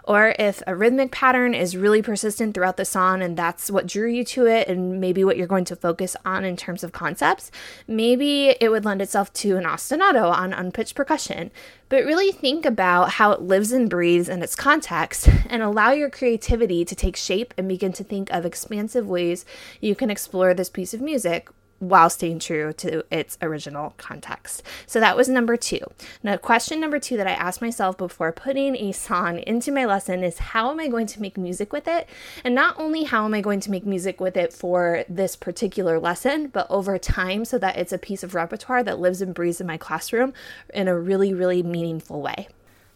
Or 0.08 0.36
if 0.38 0.62
a 0.68 0.76
rhythmic 0.76 1.12
pattern 1.12 1.56
is 1.56 1.76
really 1.76 2.02
persistent 2.02 2.54
throughout 2.54 2.78
the 2.78 2.86
song 2.86 3.24
and 3.24 3.36
that's 3.36 3.72
what 3.72 3.88
drew 3.88 4.08
you 4.08 4.24
to 4.26 4.46
it, 4.46 4.68
and 4.68 5.02
maybe 5.02 5.24
what 5.24 5.36
you're 5.36 5.48
going 5.48 5.66
to 5.66 5.76
focus 5.76 6.16
on 6.24 6.46
in 6.46 6.56
terms 6.56 6.84
of 6.84 6.92
concepts, 6.92 7.50
maybe 7.88 8.56
it 8.62 8.70
would 8.70 8.86
lend 8.86 9.02
itself 9.02 9.34
to 9.34 9.58
an 9.58 9.64
ostinato 9.64 10.32
on 10.32 10.54
unpitched 10.54 10.96
percussion. 10.96 11.50
But 11.90 12.06
really 12.06 12.32
think 12.32 12.66
about 12.66 13.14
how 13.14 13.32
it 13.32 13.42
lives 13.42 13.72
and 13.72 13.90
breathes 13.90 14.30
in 14.30 14.44
its 14.44 14.56
context 14.56 15.28
and 15.50 15.64
allow 15.64 15.92
your 15.92 16.10
creativity 16.10 16.86
to 16.86 16.96
take 16.96 17.16
shape 17.16 17.54
and 17.58 17.68
begin 17.68 17.94
to 17.94 18.04
think 18.04 18.32
of 18.32 18.46
expansive 18.46 19.08
ways 19.08 19.44
you 19.82 19.96
can 19.96 20.12
explore 20.12 20.54
this 20.54 20.70
piece 20.70 20.94
of 20.94 21.02
music 21.02 21.50
while 21.90 22.10
staying 22.10 22.40
true 22.40 22.74
to 22.74 23.04
its 23.12 23.38
original 23.42 23.94
context. 23.98 24.64
So 24.86 25.00
that 25.00 25.18
was 25.18 25.30
number 25.30 25.58
two. 25.58 25.82
Now, 26.24 26.38
question 26.38 26.80
number 26.80 27.00
two 27.00 27.18
that 27.18 27.28
I 27.28 27.32
asked 27.32 27.62
myself 27.62 27.98
before 27.98 28.32
putting 28.32 28.76
a 28.76 28.92
song 28.92 29.40
into 29.40 29.72
my 29.72 29.86
lesson 29.86 30.24
is 30.24 30.38
how 30.38 30.72
am 30.72 30.80
I 30.80 30.88
going 30.88 31.08
to 31.08 31.22
make 31.22 31.38
music 31.38 31.72
with 31.72 31.88
it? 31.88 32.08
And 32.44 32.56
not 32.56 32.80
only 32.80 33.04
how 33.04 33.26
am 33.26 33.34
I 33.34 33.42
going 33.42 33.60
to 33.62 33.72
make 33.72 33.86
music 33.86 34.20
with 34.20 34.38
it 34.38 34.54
for 34.54 35.04
this 35.10 35.36
particular 35.36 36.00
lesson, 36.00 36.48
but 36.48 36.68
over 36.70 36.98
time 36.98 37.46
so 37.46 37.58
that 37.60 37.78
it's 37.78 37.94
a 37.94 37.98
piece 37.98 38.24
of 38.24 38.36
repertoire 38.36 38.84
that 38.84 39.00
lives 39.00 39.22
and 39.22 39.34
breathes 39.34 39.62
in 39.62 39.68
my 39.68 39.78
classroom 39.78 40.34
in 40.74 40.88
a 40.88 40.98
really, 40.98 41.34
really 41.34 41.64
meaningful 41.64 42.22
way. 42.22 42.48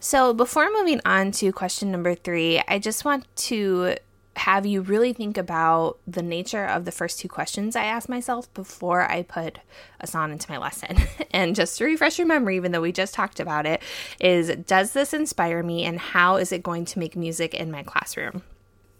So, 0.01 0.33
before 0.33 0.69
moving 0.71 1.01
on 1.03 1.31
to 1.33 1.51
question 1.51 1.91
number 1.91 2.15
three, 2.15 2.61
I 2.69 2.79
just 2.79 3.03
want 3.03 3.25
to 3.35 3.97
have 4.39 4.65
you 4.65 4.81
really 4.81 5.11
think 5.11 5.37
about 5.37 5.99
the 6.07 6.21
nature 6.21 6.65
of 6.65 6.85
the 6.85 6.93
first 6.93 7.19
two 7.19 7.27
questions 7.27 7.75
I 7.75 7.83
asked 7.83 8.07
myself 8.07 8.51
before 8.53 9.01
I 9.01 9.23
put 9.23 9.59
a 9.99 10.07
song 10.07 10.31
into 10.31 10.49
my 10.49 10.57
lesson. 10.57 10.97
and 11.31 11.55
just 11.55 11.77
to 11.77 11.83
refresh 11.83 12.17
your 12.17 12.25
memory, 12.25 12.55
even 12.55 12.71
though 12.71 12.79
we 12.79 12.93
just 12.93 13.13
talked 13.13 13.41
about 13.41 13.65
it, 13.65 13.81
is 14.21 14.47
does 14.65 14.93
this 14.93 15.13
inspire 15.13 15.61
me 15.61 15.83
and 15.83 15.99
how 15.99 16.37
is 16.37 16.53
it 16.53 16.63
going 16.63 16.85
to 16.85 16.99
make 16.99 17.17
music 17.17 17.53
in 17.53 17.69
my 17.69 17.83
classroom? 17.83 18.43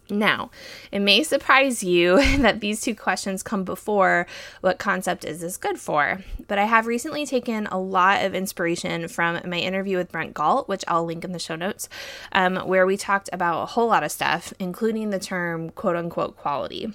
Now, 0.10 0.50
it 0.92 1.00
may 1.00 1.24
surprise 1.24 1.84
you 1.84 2.18
that 2.40 2.62
these 2.62 2.82
two 2.82 2.96
questions 2.96 3.44
come 3.44 3.64
before 3.64 4.26
what 4.62 4.80
concept 4.80 5.24
is 5.24 5.42
this 5.42 5.58
good 5.58 5.80
for, 5.80 6.22
but 6.48 6.58
I 6.58 6.66
have 6.66 6.88
recently 6.88 7.26
taken 7.26 7.68
a 7.68 7.80
lot 7.80 8.26
of 8.26 8.34
inspiration 8.34 9.08
from 9.08 9.40
my 9.46 9.58
interview 9.58 9.98
with 9.98 10.12
Brent 10.12 10.34
Gault, 10.34 10.68
which 10.68 10.84
I'll 10.88 11.06
link 11.06 11.24
in 11.24 11.32
the 11.32 11.40
show 11.40 11.56
notes, 11.56 11.90
um, 12.32 12.56
where 12.58 12.86
we 12.86 12.98
talked 12.98 13.30
about 13.32 13.64
a 13.64 13.68
whole 13.68 13.88
lot 13.88 14.04
of 14.04 14.12
stuff, 14.12 14.54
including 14.60 15.12
the 15.12 15.20
term 15.20 15.70
quote 15.72 15.96
unquote 15.96 16.38
quality. 16.38 16.94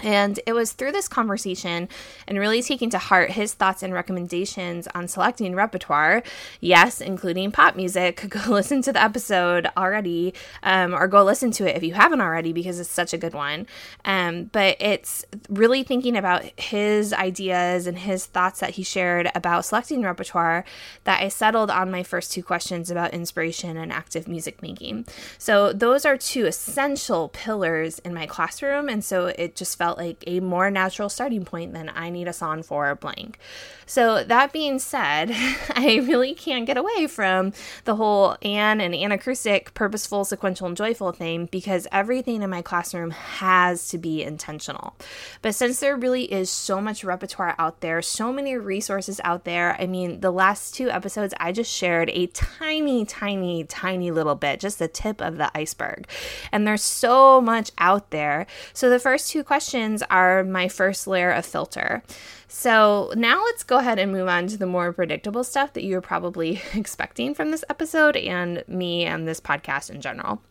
And 0.00 0.38
it 0.46 0.52
was 0.52 0.72
through 0.72 0.92
this 0.92 1.08
conversation 1.08 1.88
and 2.26 2.38
really 2.38 2.62
taking 2.62 2.90
to 2.90 2.98
heart 2.98 3.32
his 3.32 3.54
thoughts 3.54 3.82
and 3.82 3.92
recommendations 3.92 4.88
on 4.94 5.08
selecting 5.08 5.54
repertoire, 5.54 6.22
yes, 6.60 7.00
including 7.00 7.50
pop 7.52 7.76
music. 7.76 8.24
Go 8.28 8.40
listen 8.48 8.82
to 8.82 8.92
the 8.92 9.02
episode 9.02 9.68
already, 9.76 10.34
um, 10.62 10.94
or 10.94 11.08
go 11.08 11.24
listen 11.24 11.50
to 11.52 11.68
it 11.68 11.76
if 11.76 11.82
you 11.82 11.94
haven't 11.94 12.20
already 12.20 12.52
because 12.52 12.78
it's 12.78 12.90
such 12.90 13.12
a 13.12 13.18
good 13.18 13.34
one. 13.34 13.66
Um, 14.04 14.44
but 14.44 14.76
it's 14.80 15.24
really 15.48 15.82
thinking 15.82 16.16
about 16.16 16.44
his 16.60 17.12
ideas 17.12 17.86
and 17.86 17.98
his 17.98 18.26
thoughts 18.26 18.60
that 18.60 18.70
he 18.70 18.82
shared 18.82 19.30
about 19.34 19.64
selecting 19.64 20.02
repertoire 20.02 20.64
that 21.04 21.22
I 21.22 21.28
settled 21.28 21.70
on 21.70 21.90
my 21.90 22.02
first 22.02 22.32
two 22.32 22.42
questions 22.42 22.90
about 22.90 23.14
inspiration 23.14 23.76
and 23.76 23.92
active 23.92 24.28
music 24.28 24.62
making. 24.62 25.06
So, 25.38 25.72
those 25.72 26.04
are 26.04 26.16
two 26.16 26.46
essential 26.46 27.28
pillars 27.28 27.98
in 28.00 28.12
my 28.12 28.26
classroom. 28.26 28.88
And 28.88 29.04
so 29.04 29.26
it 29.26 29.56
just 29.56 29.78
felt 29.78 29.87
felt 29.88 29.96
like 29.96 30.22
a 30.26 30.40
more 30.40 30.70
natural 30.70 31.08
starting 31.08 31.46
point 31.46 31.72
than 31.72 31.90
I 31.94 32.10
need 32.10 32.28
a 32.28 32.32
song 32.34 32.62
for 32.62 32.94
blank. 32.96 33.38
So, 33.86 34.22
that 34.22 34.52
being 34.52 34.78
said, 34.78 35.30
I 35.74 36.04
really 36.06 36.34
can't 36.34 36.66
get 36.66 36.76
away 36.76 37.06
from 37.06 37.54
the 37.84 37.96
whole 37.96 38.36
Anne 38.42 38.82
and 38.82 38.92
anacrusic, 38.92 39.72
purposeful, 39.72 40.26
sequential, 40.26 40.66
and 40.66 40.76
joyful 40.76 41.12
thing 41.12 41.46
because 41.46 41.86
everything 41.90 42.42
in 42.42 42.50
my 42.50 42.60
classroom 42.60 43.12
has 43.12 43.88
to 43.88 43.96
be 43.96 44.22
intentional. 44.22 44.94
But 45.40 45.54
since 45.54 45.80
there 45.80 45.96
really 45.96 46.30
is 46.30 46.50
so 46.50 46.82
much 46.82 47.02
repertoire 47.02 47.54
out 47.58 47.80
there, 47.80 48.02
so 48.02 48.30
many 48.30 48.58
resources 48.58 49.22
out 49.24 49.44
there, 49.44 49.74
I 49.80 49.86
mean, 49.86 50.20
the 50.20 50.30
last 50.30 50.74
two 50.74 50.90
episodes, 50.90 51.32
I 51.40 51.52
just 51.52 51.72
shared 51.72 52.10
a 52.10 52.26
tiny, 52.26 53.06
tiny, 53.06 53.64
tiny 53.64 54.10
little 54.10 54.34
bit, 54.34 54.60
just 54.60 54.78
the 54.78 54.88
tip 54.88 55.22
of 55.22 55.38
the 55.38 55.50
iceberg. 55.56 56.06
And 56.52 56.66
there's 56.66 56.82
so 56.82 57.40
much 57.40 57.70
out 57.78 58.10
there. 58.10 58.46
So, 58.74 58.90
the 58.90 58.98
first 58.98 59.30
two 59.30 59.42
questions 59.42 59.77
questions 59.78 60.02
are 60.10 60.42
my 60.42 60.66
first 60.66 61.06
layer 61.06 61.30
of 61.30 61.46
filter. 61.46 62.02
So 62.48 63.12
now 63.14 63.44
let's 63.44 63.62
go 63.62 63.78
ahead 63.78 64.00
and 64.00 64.10
move 64.10 64.26
on 64.26 64.48
to 64.48 64.56
the 64.56 64.66
more 64.66 64.92
predictable 64.92 65.44
stuff 65.44 65.72
that 65.74 65.84
you're 65.84 66.00
probably 66.00 66.60
expecting 66.74 67.32
from 67.32 67.52
this 67.52 67.64
episode 67.70 68.16
and 68.16 68.64
me 68.66 69.04
and 69.04 69.28
this 69.28 69.40
podcast 69.40 69.90
in 69.90 70.00
general. 70.00 70.42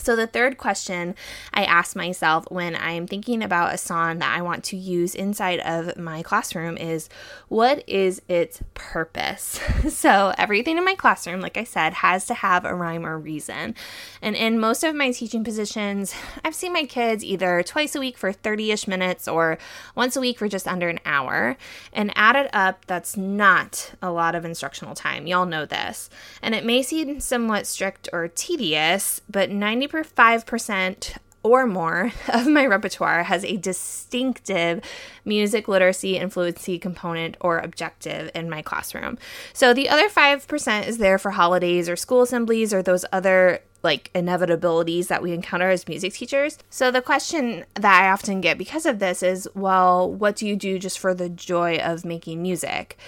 So, 0.00 0.16
the 0.16 0.26
third 0.26 0.58
question 0.58 1.14
I 1.52 1.64
ask 1.64 1.94
myself 1.94 2.44
when 2.50 2.74
I'm 2.74 3.06
thinking 3.06 3.42
about 3.42 3.74
a 3.74 3.78
song 3.78 4.18
that 4.18 4.36
I 4.36 4.42
want 4.42 4.64
to 4.64 4.76
use 4.76 5.14
inside 5.14 5.60
of 5.60 5.96
my 5.98 6.22
classroom 6.22 6.76
is 6.78 7.08
what 7.48 7.86
is 7.86 8.22
its 8.28 8.62
purpose? 8.74 9.60
so, 9.88 10.32
everything 10.38 10.78
in 10.78 10.84
my 10.84 10.94
classroom, 10.94 11.40
like 11.40 11.56
I 11.56 11.64
said, 11.64 11.92
has 11.94 12.26
to 12.26 12.34
have 12.34 12.64
a 12.64 12.74
rhyme 12.74 13.04
or 13.04 13.18
reason. 13.18 13.74
And 14.22 14.34
in 14.34 14.58
most 14.58 14.82
of 14.82 14.94
my 14.94 15.10
teaching 15.12 15.44
positions, 15.44 16.14
I've 16.44 16.54
seen 16.54 16.72
my 16.72 16.84
kids 16.84 17.22
either 17.22 17.62
twice 17.62 17.94
a 17.94 18.00
week 18.00 18.16
for 18.16 18.32
30 18.32 18.72
ish 18.72 18.88
minutes 18.88 19.28
or 19.28 19.58
once 19.94 20.16
a 20.16 20.20
week 20.20 20.38
for 20.38 20.48
just 20.48 20.66
under 20.66 20.88
an 20.88 21.00
hour. 21.04 21.56
And 21.92 22.12
added 22.16 22.48
up, 22.52 22.86
that's 22.86 23.16
not 23.16 23.92
a 24.00 24.10
lot 24.10 24.34
of 24.34 24.44
instructional 24.44 24.94
time. 24.94 25.26
Y'all 25.26 25.46
know 25.46 25.66
this. 25.66 26.08
And 26.40 26.54
it 26.54 26.64
may 26.64 26.82
seem 26.82 27.20
somewhat 27.20 27.66
strict 27.66 28.08
or 28.12 28.28
tedious, 28.28 29.20
but 29.28 29.50
90 29.50 29.88
95% 29.90 31.16
or 31.42 31.66
more 31.66 32.12
of 32.28 32.46
my 32.46 32.66
repertoire 32.66 33.22
has 33.24 33.44
a 33.44 33.56
distinctive 33.56 34.82
music 35.24 35.68
literacy 35.68 36.18
and 36.18 36.32
fluency 36.32 36.78
component 36.78 37.36
or 37.40 37.58
objective 37.58 38.30
in 38.34 38.50
my 38.50 38.62
classroom. 38.62 39.18
So 39.52 39.72
the 39.72 39.88
other 39.88 40.08
5% 40.08 40.86
is 40.86 40.98
there 40.98 41.18
for 41.18 41.32
holidays 41.32 41.88
or 41.88 41.96
school 41.96 42.22
assemblies 42.22 42.74
or 42.74 42.82
those 42.82 43.04
other 43.12 43.60
like 43.82 44.10
inevitabilities 44.14 45.06
that 45.06 45.22
we 45.22 45.32
encounter 45.32 45.70
as 45.70 45.88
music 45.88 46.12
teachers. 46.12 46.58
So 46.68 46.90
the 46.90 47.00
question 47.00 47.64
that 47.74 48.02
I 48.02 48.10
often 48.10 48.42
get 48.42 48.58
because 48.58 48.84
of 48.84 48.98
this 48.98 49.22
is, 49.22 49.48
well, 49.54 50.12
what 50.12 50.36
do 50.36 50.46
you 50.46 50.54
do 50.54 50.78
just 50.78 50.98
for 50.98 51.14
the 51.14 51.30
joy 51.30 51.78
of 51.78 52.04
making 52.04 52.42
music? 52.42 52.98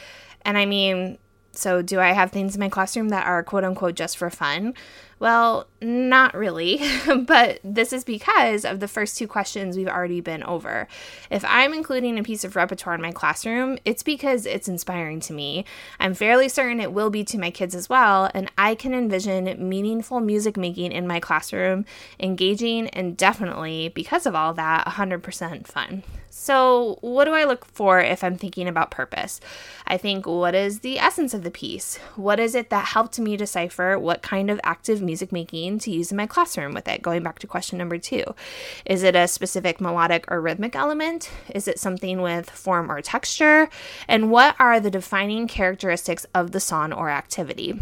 And 0.47 0.57
I 0.57 0.65
mean, 0.65 1.19
so 1.53 1.83
do 1.83 2.01
I 2.01 2.13
have 2.13 2.33
things 2.33 2.55
in 2.55 2.61
my 2.61 2.71
classroom 2.71 3.11
that 3.11 3.27
are 3.27 3.43
quote 3.43 3.65
unquote 3.65 3.95
just 3.95 4.17
for 4.17 4.31
fun? 4.31 4.73
Well, 5.23 5.69
not 5.81 6.35
really, 6.35 6.81
but 7.27 7.61
this 7.63 7.93
is 7.93 8.03
because 8.03 8.65
of 8.65 8.81
the 8.81 8.89
first 8.89 9.17
two 9.17 9.29
questions 9.29 9.77
we've 9.77 9.87
already 9.87 10.21
been 10.21 10.43
over. 10.43 10.89
If 11.31 11.45
I'm 11.45 11.73
including 11.73 12.19
a 12.19 12.25
piece 12.25 12.43
of 12.43 12.57
repertoire 12.57 12.97
in 12.97 13.03
my 13.03 13.13
classroom, 13.13 13.79
it's 13.85 14.03
because 14.03 14.47
it's 14.47 14.67
inspiring 14.67 15.21
to 15.21 15.33
me. 15.33 15.65
I'm 16.01 16.15
fairly 16.15 16.49
certain 16.49 16.81
it 16.81 16.93
will 16.93 17.09
be 17.09 17.23
to 17.23 17.39
my 17.39 17.53
kids 17.53 17.77
as 17.77 17.89
well, 17.89 18.33
and 18.35 18.51
I 18.59 18.75
can 18.75 18.95
envision 18.95 19.69
meaningful 19.69 20.19
music 20.19 20.57
making 20.57 20.91
in 20.91 21.07
my 21.07 21.21
classroom, 21.21 21.85
engaging, 22.19 22.89
and 22.89 23.17
definitely, 23.17 23.91
because 23.91 24.27
of 24.27 24.35
all 24.35 24.55
that, 24.55 24.89
100% 24.89 25.69
fun. 25.69 26.03
So, 26.35 26.97
what 27.03 27.27
do 27.27 27.35
I 27.35 27.45
look 27.45 27.67
for 27.67 28.01
if 28.01 28.25
I'm 28.25 28.37
thinking 28.37 28.67
about 28.67 28.91
purpose? 28.91 29.39
I 29.87 29.99
think, 29.99 30.27
what 30.27 30.55
is 30.55 30.81
the 30.81 30.99
essence 30.99 31.35
of 31.35 31.43
the 31.43 31.51
piece? 31.51 31.99
What 32.17 32.41
is 32.41 32.55
it 32.55 32.71
that 32.71 32.87
helped 32.87 33.21
me 33.21 33.37
decipher 33.37 33.99
what 33.99 34.23
kind 34.23 34.51
of 34.51 34.59
active 34.65 35.03
music 35.03 35.12
making 35.33 35.79
to 35.81 35.91
use 35.91 36.11
in 36.11 36.17
my 36.17 36.27
classroom 36.27 36.73
with 36.73 36.89
it? 36.89 37.03
Going 37.03 37.23
back 37.23 37.39
to 37.41 37.47
question 37.47 37.79
number 37.79 37.99
two 37.99 38.25
Is 38.87 39.03
it 39.03 39.15
a 39.15 39.29
specific 39.29 39.81
melodic 39.81 40.25
or 40.31 40.41
rhythmic 40.41 40.75
element? 40.75 41.31
Is 41.55 41.69
it 41.69 41.79
something 41.79 42.23
with 42.23 42.49
form 42.49 42.91
or 42.91 43.03
texture? 43.03 43.69
And 44.09 44.31
what 44.31 44.57
are 44.59 44.81
the 44.81 44.91
defining 44.91 45.49
characteristics 45.49 46.25
of 46.35 46.53
the 46.53 46.61
song 46.61 46.93
or 46.93 47.11
activity? 47.11 47.79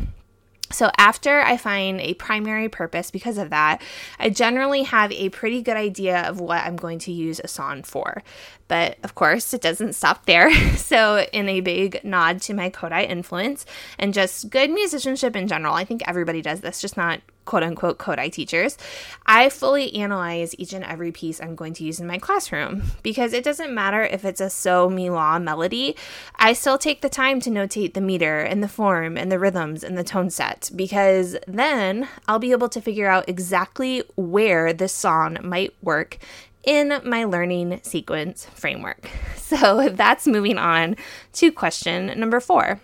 So, 0.72 0.90
after 0.96 1.40
I 1.40 1.56
find 1.56 2.00
a 2.00 2.14
primary 2.14 2.68
purpose 2.68 3.10
because 3.10 3.38
of 3.38 3.50
that, 3.50 3.82
I 4.18 4.30
generally 4.30 4.84
have 4.84 5.10
a 5.12 5.28
pretty 5.30 5.62
good 5.62 5.76
idea 5.76 6.22
of 6.28 6.40
what 6.40 6.64
I'm 6.64 6.76
going 6.76 7.00
to 7.00 7.12
use 7.12 7.40
a 7.42 7.48
song 7.48 7.82
for. 7.82 8.22
But 8.68 8.98
of 9.02 9.16
course, 9.16 9.52
it 9.52 9.60
doesn't 9.60 9.94
stop 9.94 10.26
there. 10.26 10.50
So, 10.90 11.26
in 11.32 11.48
a 11.48 11.60
big 11.60 12.02
nod 12.04 12.42
to 12.42 12.54
my 12.54 12.68
Kodály 12.70 13.08
influence 13.08 13.64
and 13.98 14.12
just 14.12 14.50
good 14.50 14.70
musicianship 14.70 15.36
in 15.36 15.46
general, 15.46 15.74
I 15.74 15.84
think 15.84 16.02
everybody 16.06 16.42
does 16.42 16.60
this, 16.60 16.80
just 16.80 16.96
not 16.96 17.20
quote 17.50 17.64
unquote 17.64 17.99
Kodály 17.99 18.30
teachers, 18.30 18.78
I 19.26 19.49
fully 19.49 19.92
analyze 19.97 20.54
each 20.57 20.73
and 20.73 20.85
every 20.85 21.11
piece 21.11 21.40
I'm 21.40 21.57
going 21.57 21.73
to 21.75 21.85
use 21.85 21.99
in 21.99 22.07
my 22.07 22.16
classroom 22.16 22.85
because 23.02 23.33
it 23.33 23.42
doesn't 23.42 23.75
matter 23.75 24.04
if 24.04 24.25
it's 24.25 24.40
a 24.40 24.49
so 24.49 24.88
mi 24.88 25.11
la 25.11 25.37
melody, 25.40 25.97
I 26.37 26.52
still 26.52 26.78
take 26.78 27.00
the 27.00 27.09
time 27.09 27.40
to 27.40 27.50
notate 27.50 27.95
the 27.95 28.00
meter 28.00 28.38
and 28.38 28.62
the 28.62 28.69
form 28.69 29.16
and 29.16 29.33
the 29.33 29.40
rhythms 29.40 29.83
and 29.83 29.99
the 29.99 30.04
tone 30.04 30.30
set 30.30 30.71
because 30.76 31.37
then 31.49 32.09
I'll 32.28 32.38
be 32.38 32.52
able 32.52 32.69
to 32.69 32.80
figure 32.80 33.09
out 33.09 33.28
exactly 33.28 34.04
where 34.14 34.73
this 34.73 34.92
song 34.92 35.37
might 35.42 35.75
work 35.83 36.19
in 36.62 37.00
my 37.04 37.25
learning 37.25 37.80
sequence 37.83 38.47
framework. 38.54 39.11
So 39.50 39.88
that's 39.88 40.28
moving 40.28 40.59
on 40.59 40.95
to 41.33 41.50
question 41.50 42.16
number 42.16 42.38
four. 42.38 42.78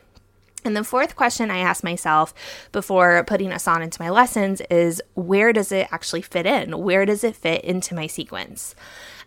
And 0.67 0.77
the 0.77 0.85
fourth 0.85 1.15
question 1.15 1.51
I 1.51 1.59
ask 1.59 1.85
myself 1.85 2.35
before 2.73 3.23
putting 3.25 3.53
a 3.53 3.59
song 3.59 3.83
into 3.83 4.03
my 4.03 4.11
lessons 4.11 4.61
is 4.69 5.01
where 5.15 5.53
does 5.53 5.71
it 5.71 5.87
actually 5.93 6.23
fit 6.23 6.45
in? 6.45 6.79
Where 6.79 7.07
does 7.07 7.23
it 7.23 7.37
fit 7.37 7.65
into 7.65 7.95
my 7.95 8.09
sequence? 8.09 8.75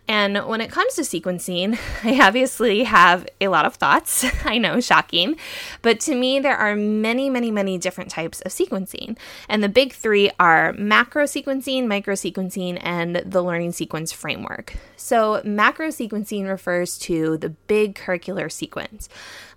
And 0.06 0.44
when 0.46 0.60
it 0.60 0.70
comes 0.70 0.94
to 0.94 1.02
sequencing, 1.02 1.78
I 2.04 2.26
obviously 2.26 2.84
have 2.84 3.26
a 3.40 3.48
lot 3.48 3.64
of 3.64 3.76
thoughts. 3.76 4.24
I 4.44 4.58
know, 4.58 4.80
shocking. 4.80 5.36
But 5.82 6.00
to 6.00 6.14
me, 6.14 6.40
there 6.40 6.56
are 6.56 6.76
many, 6.76 7.30
many, 7.30 7.50
many 7.50 7.78
different 7.78 8.10
types 8.10 8.40
of 8.42 8.52
sequencing. 8.52 9.16
And 9.48 9.62
the 9.62 9.68
big 9.68 9.92
three 9.92 10.30
are 10.38 10.74
macro 10.74 11.24
sequencing, 11.24 11.86
micro 11.86 12.14
sequencing, 12.14 12.78
and 12.82 13.16
the 13.16 13.42
learning 13.42 13.72
sequence 13.72 14.12
framework. 14.12 14.74
So, 15.00 15.40
macro 15.44 15.88
sequencing 15.88 16.46
refers 16.46 16.98
to 17.00 17.38
the 17.38 17.48
big 17.48 17.94
curricular 17.94 18.52
sequence, 18.52 19.08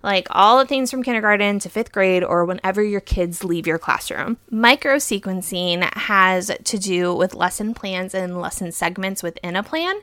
like 0.02 0.26
all 0.30 0.58
the 0.58 0.64
things 0.64 0.90
from 0.90 1.02
kindergarten 1.02 1.58
to 1.58 1.68
fifth 1.68 1.92
grade 1.92 2.24
or 2.24 2.46
whenever 2.46 2.82
your 2.82 3.02
kids 3.02 3.44
leave 3.44 3.66
your 3.66 3.78
classroom. 3.78 4.38
Micro 4.50 4.96
sequencing 4.96 5.82
has 5.96 6.50
to 6.64 6.78
do 6.78 7.14
with 7.14 7.34
lesson 7.34 7.74
plans 7.74 8.14
and 8.14 8.40
lesson 8.40 8.72
segments 8.72 9.22
within 9.22 9.54
a 9.54 9.62
plan, 9.62 9.96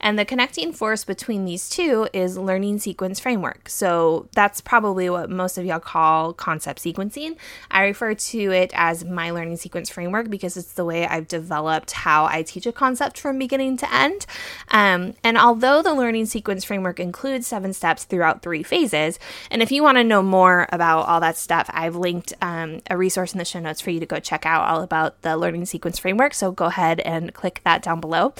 and 0.00 0.18
the 0.18 0.24
connecting 0.24 0.72
force 0.72 1.04
between 1.04 1.44
these 1.44 1.70
two 1.70 2.08
is 2.12 2.36
learning 2.36 2.80
sequence 2.80 3.20
framework. 3.20 3.68
So, 3.68 4.26
that's 4.32 4.60
probably 4.60 5.08
what 5.08 5.30
most 5.30 5.58
of 5.58 5.64
y'all 5.64 5.78
call 5.78 6.32
concept 6.32 6.82
sequencing. 6.82 7.36
I 7.70 7.84
refer 7.84 8.14
to 8.14 8.38
it 8.50 8.72
as 8.74 9.04
my 9.04 9.30
learning 9.30 9.58
sequence 9.58 9.90
framework 9.90 10.28
because 10.28 10.56
it's 10.56 10.72
the 10.72 10.84
way 10.84 11.06
I've 11.06 11.28
developed 11.28 11.92
how 11.92 12.24
I 12.24 12.42
teach 12.42 12.66
a 12.66 12.72
concept 12.72 13.16
from 13.16 13.38
beginning 13.38 13.76
to 13.76 13.94
end. 13.94 14.26
Um, 14.72 14.87
um, 14.88 15.14
and 15.22 15.36
although 15.36 15.82
the 15.82 15.94
learning 15.94 16.26
sequence 16.26 16.64
framework 16.64 16.98
includes 16.98 17.46
seven 17.46 17.72
steps 17.72 18.04
throughout 18.04 18.42
three 18.42 18.62
phases, 18.62 19.18
and 19.50 19.62
if 19.62 19.70
you 19.70 19.82
want 19.82 19.98
to 19.98 20.04
know 20.04 20.22
more 20.22 20.66
about 20.72 21.02
all 21.02 21.20
that 21.20 21.36
stuff, 21.36 21.68
I've 21.72 21.96
linked 21.96 22.32
um, 22.40 22.80
a 22.88 22.96
resource 22.96 23.32
in 23.32 23.38
the 23.38 23.44
show 23.44 23.60
notes 23.60 23.80
for 23.80 23.90
you 23.90 24.00
to 24.00 24.06
go 24.06 24.18
check 24.18 24.46
out 24.46 24.68
all 24.68 24.82
about 24.82 25.20
the 25.22 25.36
learning 25.36 25.66
sequence 25.66 25.98
framework. 25.98 26.34
So 26.34 26.52
go 26.52 26.66
ahead 26.66 27.00
and 27.00 27.34
click 27.34 27.60
that 27.64 27.82
down 27.82 28.00
below. 28.00 28.32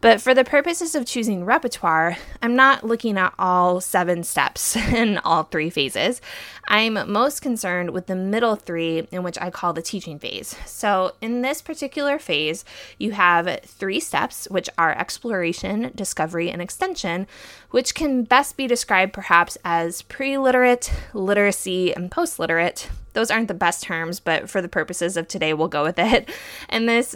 But 0.00 0.20
for 0.20 0.34
the 0.34 0.44
purposes 0.44 0.94
of 0.94 1.06
choosing 1.06 1.44
repertoire, 1.44 2.18
I'm 2.42 2.54
not 2.54 2.84
looking 2.84 3.16
at 3.16 3.32
all 3.38 3.80
seven 3.80 4.24
steps 4.24 4.76
in 4.92 5.18
all 5.18 5.44
three 5.44 5.70
phases. 5.70 6.20
I'm 6.66 7.10
most 7.10 7.40
concerned 7.40 7.90
with 7.90 8.06
the 8.06 8.16
middle 8.16 8.56
three, 8.56 9.06
in 9.10 9.22
which 9.22 9.38
I 9.40 9.50
call 9.50 9.72
the 9.72 9.82
teaching 9.82 10.18
phase. 10.18 10.56
So 10.66 11.12
in 11.20 11.42
this 11.42 11.62
particular 11.62 12.18
phase, 12.18 12.64
you 12.98 13.12
have 13.12 13.60
three 13.62 14.00
steps, 14.00 14.48
which 14.50 14.68
are 14.78 14.92
exploration, 14.92 15.90
discovery, 15.94 16.50
and 16.50 16.60
extension, 16.60 17.26
which 17.70 17.94
can 17.94 18.24
best 18.24 18.56
be 18.56 18.66
described 18.66 19.12
perhaps 19.12 19.56
as 19.64 20.02
pre 20.02 20.38
literate, 20.38 20.92
literacy, 21.12 21.94
and 21.94 22.10
post 22.10 22.38
literate. 22.38 22.88
Those 23.12 23.30
aren't 23.30 23.48
the 23.48 23.54
best 23.54 23.82
terms, 23.84 24.20
but 24.20 24.50
for 24.50 24.60
the 24.60 24.68
purposes 24.68 25.16
of 25.16 25.28
today, 25.28 25.54
we'll 25.54 25.68
go 25.68 25.84
with 25.84 25.98
it. 25.98 26.28
And 26.68 26.88
this 26.88 27.14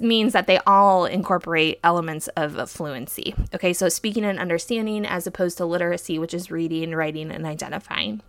means 0.00 0.32
that 0.32 0.46
they 0.46 0.58
all 0.58 1.06
incorporate 1.06 1.80
elements 1.82 2.28
of 2.28 2.70
fluency. 2.70 3.34
Okay, 3.54 3.72
so 3.72 3.88
speaking 3.88 4.24
and 4.24 4.38
understanding 4.38 5.04
as 5.04 5.26
opposed 5.26 5.56
to 5.58 5.66
literacy, 5.66 6.18
which 6.18 6.34
is 6.34 6.50
reading, 6.50 6.94
writing, 6.94 7.30
and 7.30 7.44
identifying. 7.46 8.22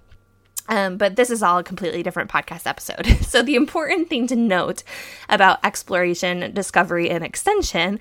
Um, 0.69 0.97
but 0.97 1.17
this 1.17 1.29
is 1.29 1.43
all 1.43 1.57
a 1.57 1.63
completely 1.63 2.03
different 2.03 2.31
podcast 2.31 2.67
episode. 2.67 3.07
So, 3.33 3.41
the 3.41 3.55
important 3.55 4.09
thing 4.09 4.27
to 4.27 4.35
note 4.35 4.83
about 5.27 5.57
exploration, 5.65 6.53
discovery, 6.53 7.09
and 7.09 7.23
extension 7.23 7.99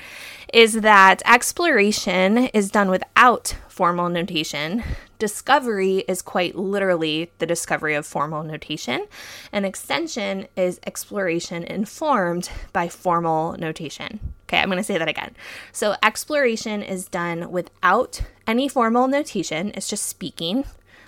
is 0.52 0.74
that 0.74 1.22
exploration 1.24 2.36
is 2.48 2.70
done 2.70 2.90
without 2.90 3.56
formal 3.68 4.10
notation. 4.10 4.82
Discovery 5.18 5.98
is 6.06 6.20
quite 6.20 6.54
literally 6.54 7.30
the 7.38 7.46
discovery 7.46 7.94
of 7.94 8.04
formal 8.04 8.42
notation, 8.42 9.06
and 9.52 9.64
extension 9.64 10.48
is 10.54 10.80
exploration 10.86 11.62
informed 11.62 12.50
by 12.74 12.88
formal 12.88 13.52
notation. 13.54 14.20
Okay, 14.44 14.58
I'm 14.58 14.68
going 14.68 14.76
to 14.76 14.84
say 14.84 14.98
that 14.98 15.08
again. 15.08 15.34
So, 15.72 15.94
exploration 16.02 16.82
is 16.82 17.08
done 17.08 17.50
without 17.50 18.20
any 18.46 18.68
formal 18.68 19.08
notation, 19.08 19.72
it's 19.74 19.88
just 19.88 20.04
speaking 20.04 20.64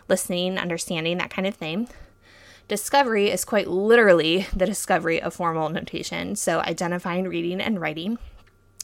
listening, 0.08 0.58
understanding, 0.58 1.18
that 1.18 1.30
kind 1.30 1.46
of 1.46 1.54
thing. 1.54 1.88
Discovery 2.66 3.30
is 3.30 3.44
quite 3.44 3.68
literally 3.68 4.46
the 4.54 4.66
discovery 4.66 5.20
of 5.20 5.34
formal 5.34 5.68
notation, 5.68 6.34
so 6.34 6.60
identifying, 6.60 7.28
reading, 7.28 7.60
and 7.60 7.80
writing. 7.80 8.18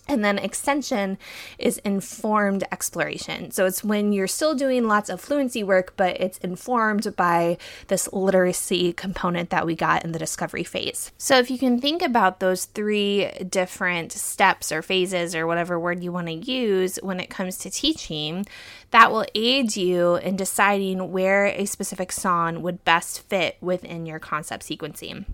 And 0.09 0.25
then 0.25 0.39
extension 0.39 1.19
is 1.59 1.79
informed 1.79 2.65
exploration. 2.73 3.53
So 3.53 3.67
it's 3.67 3.85
when 3.85 4.13
you're 4.13 4.27
still 4.27 4.55
doing 4.55 4.89
lots 4.89 5.09
of 5.09 5.21
fluency 5.21 5.63
work, 5.63 5.95
but 5.97 6.21
it's 6.21 6.39
informed 6.39 7.15
by 7.15 7.59
this 7.87 8.13
literacy 8.13 8.93
component 8.93 9.51
that 9.51 9.67
we 9.67 9.77
got 9.77 10.05
in 10.05 10.13
the 10.13 10.19
discovery 10.19 10.65
phase. 10.65 11.13
So 11.17 11.39
if 11.39 11.51
you 11.51 11.59
can 11.59 11.81
think 11.81 12.03
about 12.03 12.41
those 12.41 12.65
three 12.65 13.31
different 13.49 14.11
steps 14.11 14.73
or 14.73 14.83
phases 14.83 15.35
or 15.35 15.47
whatever 15.47 15.79
word 15.79 16.03
you 16.03 16.11
want 16.11 16.27
to 16.27 16.33
use 16.33 16.97
when 17.03 17.21
it 17.21 17.31
comes 17.31 17.57
to 17.59 17.71
teaching, 17.71 18.47
that 18.91 19.13
will 19.13 19.27
aid 19.35 19.77
you 19.77 20.17
in 20.17 20.35
deciding 20.35 21.13
where 21.13 21.47
a 21.47 21.67
specific 21.67 22.11
song 22.11 22.63
would 22.63 22.85
best 22.85 23.21
fit 23.29 23.57
within 23.61 24.07
your 24.07 24.19
concept 24.19 24.65
sequencing. 24.65 25.25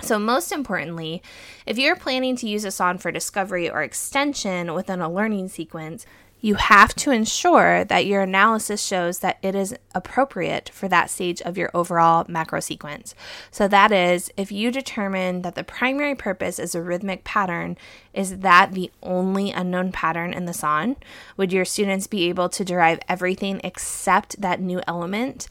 So, 0.00 0.18
most 0.18 0.52
importantly, 0.52 1.22
if 1.66 1.76
you're 1.76 1.96
planning 1.96 2.36
to 2.36 2.48
use 2.48 2.64
a 2.64 2.70
song 2.70 2.98
for 2.98 3.10
discovery 3.10 3.68
or 3.68 3.82
extension 3.82 4.74
within 4.74 5.00
a 5.00 5.10
learning 5.10 5.48
sequence, 5.48 6.06
you 6.40 6.54
have 6.54 6.94
to 6.94 7.10
ensure 7.10 7.84
that 7.84 8.06
your 8.06 8.22
analysis 8.22 8.80
shows 8.80 9.18
that 9.18 9.38
it 9.42 9.56
is 9.56 9.74
appropriate 9.92 10.68
for 10.68 10.86
that 10.86 11.10
stage 11.10 11.42
of 11.42 11.58
your 11.58 11.68
overall 11.74 12.24
macro 12.28 12.60
sequence. 12.60 13.16
So, 13.50 13.66
that 13.66 13.90
is, 13.90 14.30
if 14.36 14.52
you 14.52 14.70
determine 14.70 15.42
that 15.42 15.56
the 15.56 15.64
primary 15.64 16.14
purpose 16.14 16.60
is 16.60 16.76
a 16.76 16.82
rhythmic 16.82 17.24
pattern, 17.24 17.76
is 18.14 18.38
that 18.38 18.72
the 18.72 18.92
only 19.02 19.50
unknown 19.50 19.90
pattern 19.90 20.32
in 20.32 20.44
the 20.44 20.54
song? 20.54 20.94
Would 21.36 21.52
your 21.52 21.64
students 21.64 22.06
be 22.06 22.28
able 22.28 22.48
to 22.50 22.64
derive 22.64 23.00
everything 23.08 23.60
except 23.64 24.40
that 24.40 24.60
new 24.60 24.80
element? 24.86 25.48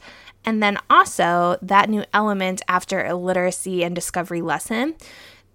And 0.48 0.62
then 0.62 0.78
also 0.88 1.58
that 1.60 1.90
new 1.90 2.06
element 2.14 2.62
after 2.68 3.04
a 3.04 3.14
literacy 3.14 3.84
and 3.84 3.94
discovery 3.94 4.40
lesson. 4.40 4.94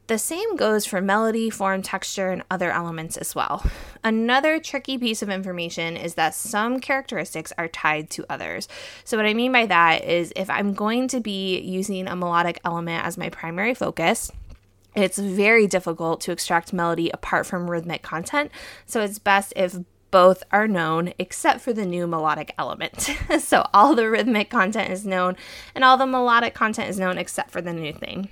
The 0.06 0.19
same 0.19 0.56
goes 0.56 0.86
for 0.86 1.01
melody, 1.01 1.49
form, 1.49 1.82
texture, 1.82 2.29
and 2.29 2.43
other 2.51 2.69
elements 2.69 3.17
as 3.17 3.34
well. 3.34 3.65
Another 4.03 4.60
tricky 4.60 4.99
piece 4.99 5.23
of 5.23 5.32
information 5.32 5.97
is 5.97 6.13
that 6.13 6.36
some 6.36 6.79
characteristics 6.79 7.51
are 7.58 7.67
tied 7.67 8.12
to 8.12 8.23
others. 8.29 8.67
So, 9.03 9.17
what 9.17 9.25
I 9.25 9.34
mean 9.34 9.51
by 9.51 9.65
that 9.65 10.03
is 10.03 10.32
if 10.36 10.47
I'm 10.47 10.75
going 10.75 11.08
to 11.08 11.19
be 11.19 11.60
using 11.60 12.08
a 12.08 12.15
melodic 12.15 12.60
element 12.63 13.03
as 13.03 13.17
my 13.17 13.29
primary 13.29 13.73
focus, 13.73 14.32
it's 14.95 15.17
very 15.17 15.65
difficult 15.65 16.21
to 16.21 16.32
extract 16.32 16.71
melody 16.71 17.10
apart 17.10 17.47
from 17.47 17.67
rhythmic 17.67 18.03
content. 18.03 18.51
So, 18.86 19.01
it's 19.01 19.17
best 19.17 19.53
if 19.56 19.75
both 20.13 20.43
are 20.52 20.67
known 20.67 21.12
except 21.17 21.60
for 21.60 21.73
the 21.73 21.88
new 21.88 22.06
melodic 22.06 22.54
element. 22.60 23.10
so 23.39 23.67
all 23.73 23.95
the 23.95 24.08
rhythmic 24.08 24.47
content 24.47 24.91
is 24.91 25.08
known 25.08 25.36
and 25.73 25.84
all 25.84 25.97
the 25.97 26.06
melodic 26.06 26.54
content 26.54 26.88
is 26.88 26.99
known 26.99 27.17
except 27.17 27.49
for 27.49 27.62
the 27.62 27.73
new 27.73 27.91
thing. 27.91 28.30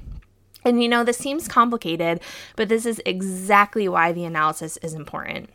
And 0.64 0.84
you 0.84 0.88
know, 0.88 1.04
this 1.04 1.18
seems 1.18 1.48
complicated, 1.48 2.22
but 2.56 2.70
this 2.70 2.86
is 2.86 3.02
exactly 3.04 3.90
why 3.90 4.12
the 4.12 4.26
analysis 4.26 4.78
is 4.78 4.94
important. 4.94 5.50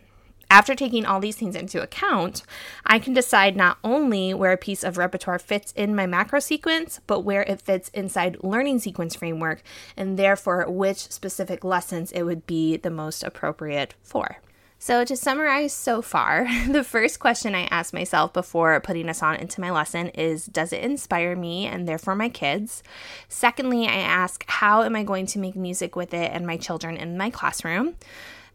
After 0.51 0.75
taking 0.75 1.07
all 1.07 1.21
these 1.21 1.37
things 1.37 1.55
into 1.55 1.81
account, 1.81 2.43
I 2.85 2.99
can 2.99 3.15
decide 3.15 3.55
not 3.55 3.79
only 3.85 4.35
where 4.35 4.51
a 4.51 4.57
piece 4.57 4.83
of 4.83 4.99
repertoire 4.99 5.39
fits 5.39 5.73
in 5.77 5.95
my 5.95 6.07
macro 6.07 6.41
sequence, 6.41 6.99
but 7.07 7.21
where 7.21 7.43
it 7.43 7.63
fits 7.63 7.89
inside 7.91 8.43
learning 8.43 8.81
sequence 8.81 9.15
framework, 9.15 9.63
and 9.97 10.19
therefore 10.19 10.69
which 10.69 11.09
specific 11.13 11.63
lessons 11.63 12.11
it 12.11 12.25
would 12.25 12.49
be 12.49 12.77
the 12.77 12.91
most 12.91 13.23
appropriate 13.23 13.95
for. 14.03 14.39
So, 14.79 15.05
to 15.05 15.17
summarize 15.17 15.73
so 15.73 16.03
far, 16.03 16.47
the 16.69 16.85
first 16.85 17.19
question 17.19 17.55
I 17.55 17.63
ask 17.71 17.95
myself 17.95 18.33
before 18.33 18.79
putting 18.81 19.09
a 19.09 19.15
song 19.15 19.37
into 19.37 19.61
my 19.61 19.71
lesson 19.71 20.09
is 20.09 20.47
Does 20.47 20.73
it 20.73 20.85
inspire 20.85 21.35
me 21.35 21.67
and 21.67 21.89
therefore 21.89 22.15
my 22.15 22.29
kids? 22.29 22.83
Secondly, 23.29 23.87
I 23.87 23.97
ask 23.97 24.45
How 24.49 24.83
am 24.83 24.95
I 24.95 25.03
going 25.03 25.27
to 25.27 25.39
make 25.39 25.57
music 25.57 25.97
with 25.97 26.13
it 26.13 26.31
and 26.33 26.47
my 26.47 26.57
children 26.57 26.97
in 26.97 27.17
my 27.17 27.31
classroom? 27.31 27.97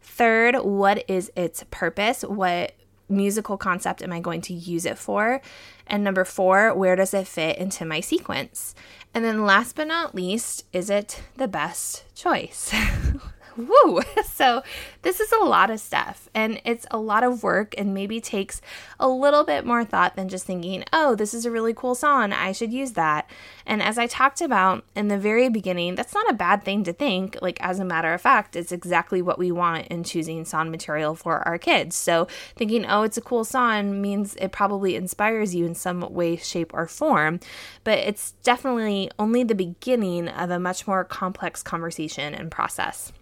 Third, 0.00 0.56
what 0.56 1.04
is 1.08 1.30
its 1.36 1.64
purpose? 1.70 2.22
What 2.22 2.74
musical 3.08 3.56
concept 3.56 4.02
am 4.02 4.12
I 4.12 4.20
going 4.20 4.40
to 4.42 4.54
use 4.54 4.86
it 4.86 4.98
for? 4.98 5.40
And 5.86 6.02
number 6.02 6.24
four, 6.24 6.74
where 6.74 6.96
does 6.96 7.12
it 7.14 7.26
fit 7.26 7.58
into 7.58 7.84
my 7.84 8.00
sequence? 8.00 8.74
And 9.12 9.24
then 9.24 9.44
last 9.44 9.76
but 9.76 9.88
not 9.88 10.14
least, 10.14 10.64
is 10.72 10.88
it 10.88 11.22
the 11.36 11.48
best 11.48 12.04
choice? 12.14 12.72
woo. 13.56 14.00
So, 14.24 14.62
this 15.02 15.20
is 15.20 15.30
a 15.30 15.44
lot 15.44 15.70
of 15.70 15.78
stuff 15.78 16.28
and 16.34 16.60
it's 16.64 16.86
a 16.90 16.98
lot 16.98 17.22
of 17.22 17.42
work 17.42 17.74
and 17.76 17.92
maybe 17.92 18.20
takes 18.20 18.60
a 18.98 19.08
little 19.08 19.44
bit 19.44 19.64
more 19.66 19.84
thought 19.84 20.16
than 20.16 20.28
just 20.28 20.46
thinking, 20.46 20.84
oh, 20.92 21.14
this 21.14 21.34
is 21.34 21.44
a 21.44 21.50
really 21.50 21.74
cool 21.74 21.94
song. 21.94 22.32
I 22.32 22.52
should 22.52 22.72
use 22.72 22.92
that. 22.92 23.28
And 23.66 23.82
as 23.82 23.98
I 23.98 24.06
talked 24.06 24.40
about 24.40 24.84
in 24.94 25.08
the 25.08 25.18
very 25.18 25.48
beginning, 25.48 25.94
that's 25.94 26.14
not 26.14 26.30
a 26.30 26.34
bad 26.34 26.64
thing 26.64 26.82
to 26.84 26.92
think. 26.92 27.36
Like, 27.42 27.60
as 27.60 27.78
a 27.78 27.84
matter 27.84 28.12
of 28.14 28.20
fact, 28.20 28.56
it's 28.56 28.72
exactly 28.72 29.22
what 29.22 29.38
we 29.38 29.52
want 29.52 29.88
in 29.88 30.04
choosing 30.04 30.44
song 30.44 30.70
material 30.70 31.14
for 31.14 31.46
our 31.46 31.58
kids. 31.58 31.94
So, 31.94 32.26
thinking, 32.56 32.86
oh, 32.86 33.02
it's 33.02 33.16
a 33.16 33.22
cool 33.22 33.44
song 33.44 34.00
means 34.00 34.34
it 34.36 34.52
probably 34.52 34.96
inspires 34.96 35.54
you 35.54 35.66
in 35.66 35.74
some 35.74 36.00
way, 36.12 36.36
shape, 36.36 36.72
or 36.74 36.86
form. 36.86 37.40
But 37.84 37.98
it's 37.98 38.32
definitely 38.42 39.10
only 39.18 39.44
the 39.44 39.54
beginning 39.54 40.28
of 40.28 40.50
a 40.50 40.58
much 40.58 40.86
more 40.86 41.04
complex 41.04 41.62
conversation 41.62 42.34
and 42.34 42.50
process. 42.50 43.12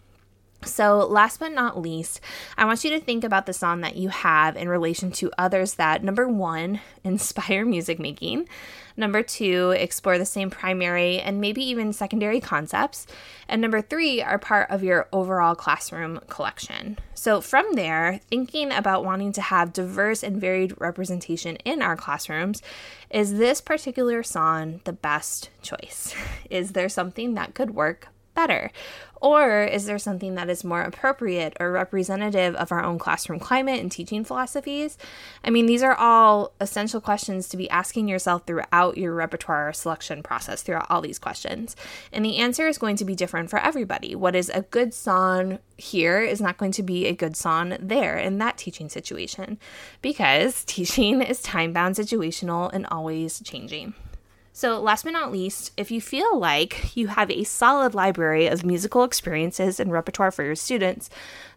So, 0.62 0.98
last 0.98 1.40
but 1.40 1.52
not 1.52 1.80
least, 1.80 2.20
I 2.58 2.66
want 2.66 2.84
you 2.84 2.90
to 2.90 3.00
think 3.00 3.24
about 3.24 3.46
the 3.46 3.54
song 3.54 3.80
that 3.80 3.96
you 3.96 4.10
have 4.10 4.56
in 4.56 4.68
relation 4.68 5.10
to 5.12 5.30
others 5.38 5.74
that, 5.74 6.04
number 6.04 6.28
one, 6.28 6.80
inspire 7.04 7.64
music 7.64 7.98
making, 7.98 8.46
number 8.94 9.22
two, 9.22 9.70
explore 9.70 10.18
the 10.18 10.26
same 10.26 10.50
primary 10.50 11.18
and 11.18 11.40
maybe 11.40 11.62
even 11.64 11.94
secondary 11.94 12.40
concepts, 12.40 13.06
and 13.48 13.62
number 13.62 13.80
three, 13.80 14.20
are 14.20 14.38
part 14.38 14.70
of 14.70 14.84
your 14.84 15.08
overall 15.14 15.54
classroom 15.54 16.20
collection. 16.28 16.98
So, 17.14 17.40
from 17.40 17.74
there, 17.74 18.20
thinking 18.28 18.70
about 18.70 19.02
wanting 19.02 19.32
to 19.32 19.42
have 19.42 19.72
diverse 19.72 20.22
and 20.22 20.38
varied 20.38 20.78
representation 20.78 21.56
in 21.56 21.80
our 21.80 21.96
classrooms, 21.96 22.60
is 23.08 23.38
this 23.38 23.62
particular 23.62 24.22
song 24.22 24.82
the 24.84 24.92
best 24.92 25.48
choice? 25.62 26.14
Is 26.50 26.72
there 26.72 26.88
something 26.88 27.34
that 27.34 27.54
could 27.54 27.74
work 27.74 28.08
better? 28.40 28.70
Or 29.20 29.64
is 29.64 29.84
there 29.84 29.98
something 29.98 30.34
that 30.36 30.48
is 30.48 30.64
more 30.64 30.80
appropriate 30.80 31.54
or 31.60 31.72
representative 31.72 32.54
of 32.54 32.72
our 32.72 32.82
own 32.82 32.98
classroom 32.98 33.38
climate 33.38 33.78
and 33.78 33.92
teaching 33.92 34.24
philosophies? 34.24 34.96
I 35.44 35.50
mean, 35.50 35.66
these 35.66 35.82
are 35.82 35.94
all 35.94 36.52
essential 36.58 37.02
questions 37.02 37.46
to 37.50 37.58
be 37.58 37.68
asking 37.68 38.08
yourself 38.08 38.46
throughout 38.46 38.96
your 38.96 39.14
repertoire 39.14 39.74
selection 39.74 40.22
process, 40.22 40.62
throughout 40.62 40.86
all 40.88 41.02
these 41.02 41.18
questions. 41.18 41.76
And 42.12 42.24
the 42.24 42.38
answer 42.38 42.66
is 42.66 42.78
going 42.78 42.96
to 42.96 43.04
be 43.04 43.14
different 43.14 43.50
for 43.50 43.58
everybody. 43.58 44.14
What 44.14 44.34
is 44.34 44.48
a 44.48 44.62
good 44.62 44.94
song 44.94 45.58
here 45.76 46.22
is 46.22 46.40
not 46.40 46.56
going 46.56 46.72
to 46.72 46.82
be 46.82 47.06
a 47.06 47.12
good 47.12 47.36
song 47.36 47.76
there 47.78 48.16
in 48.16 48.38
that 48.38 48.56
teaching 48.56 48.88
situation 48.88 49.58
because 50.00 50.64
teaching 50.76 51.20
is 51.20 51.42
time 51.42 51.74
bound, 51.74 51.96
situational, 51.96 52.72
and 52.72 52.86
always 52.86 53.40
changing. 53.40 53.92
So, 54.60 54.78
last 54.78 55.04
but 55.04 55.14
not 55.14 55.32
least, 55.32 55.72
if 55.78 55.90
you 55.90 56.02
feel 56.02 56.38
like 56.38 56.94
you 56.94 57.06
have 57.06 57.30
a 57.30 57.44
solid 57.44 57.94
library 57.94 58.46
of 58.46 58.62
musical 58.62 59.04
experiences 59.04 59.80
and 59.80 59.90
repertoire 59.90 60.30
for 60.30 60.44
your 60.44 60.54
students, 60.54 61.08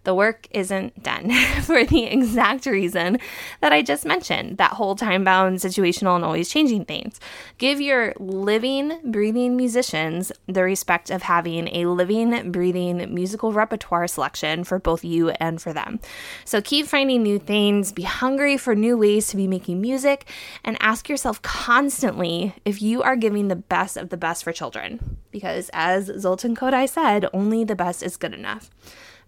the 0.03 0.13
work 0.13 0.47
isn't 0.51 1.01
done 1.01 1.31
for 1.61 1.83
the 1.85 2.05
exact 2.05 2.65
reason 2.65 3.19
that 3.61 3.71
I 3.71 3.81
just 3.81 4.05
mentioned 4.05 4.57
that 4.57 4.73
whole 4.73 4.95
time 4.95 5.23
bound, 5.23 5.59
situational, 5.59 6.15
and 6.15 6.25
always 6.25 6.49
changing 6.49 6.85
things. 6.85 7.19
Give 7.57 7.79
your 7.79 8.13
living, 8.19 8.99
breathing 9.03 9.55
musicians 9.55 10.31
the 10.47 10.63
respect 10.63 11.09
of 11.09 11.23
having 11.23 11.67
a 11.69 11.85
living, 11.85 12.51
breathing 12.51 13.13
musical 13.13 13.53
repertoire 13.53 14.07
selection 14.07 14.63
for 14.63 14.79
both 14.79 15.03
you 15.03 15.29
and 15.31 15.61
for 15.61 15.73
them. 15.73 15.99
So 16.45 16.61
keep 16.61 16.87
finding 16.87 17.23
new 17.23 17.39
things, 17.39 17.91
be 17.91 18.03
hungry 18.03 18.57
for 18.57 18.75
new 18.75 18.97
ways 18.97 19.27
to 19.27 19.37
be 19.37 19.47
making 19.47 19.81
music, 19.81 20.29
and 20.63 20.77
ask 20.79 21.09
yourself 21.09 21.41
constantly 21.41 22.55
if 22.65 22.81
you 22.81 23.01
are 23.01 23.15
giving 23.15 23.47
the 23.47 23.55
best 23.55 23.97
of 23.97 24.09
the 24.09 24.17
best 24.17 24.43
for 24.43 24.51
children. 24.51 25.17
Because 25.31 25.69
as 25.73 26.11
Zoltan 26.19 26.55
Kodály 26.55 26.87
said, 26.87 27.27
only 27.33 27.63
the 27.63 27.75
best 27.75 28.03
is 28.03 28.17
good 28.17 28.33
enough. 28.33 28.69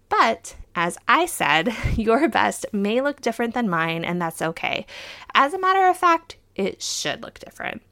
But 0.08 0.56
as 0.74 0.98
I 1.08 1.26
said, 1.26 1.74
your 1.96 2.28
best 2.28 2.66
may 2.72 3.00
look 3.00 3.20
different 3.20 3.54
than 3.54 3.68
mine, 3.68 4.04
and 4.04 4.20
that's 4.20 4.42
okay. 4.42 4.86
As 5.34 5.54
a 5.54 5.58
matter 5.58 5.86
of 5.86 5.96
fact, 5.96 6.36
it 6.54 6.82
should 6.82 7.22
look 7.22 7.38
different. 7.38 7.82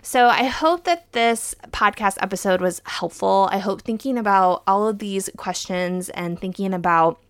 So, 0.00 0.28
I 0.28 0.44
hope 0.44 0.84
that 0.84 1.12
this 1.12 1.54
podcast 1.70 2.16
episode 2.22 2.60
was 2.60 2.80
helpful. 2.84 3.48
I 3.52 3.58
hope 3.58 3.82
thinking 3.82 4.16
about 4.16 4.62
all 4.66 4.88
of 4.88 4.98
these 4.98 5.28
questions 5.36 6.08
and 6.10 6.40
thinking 6.40 6.72
about 6.72 7.20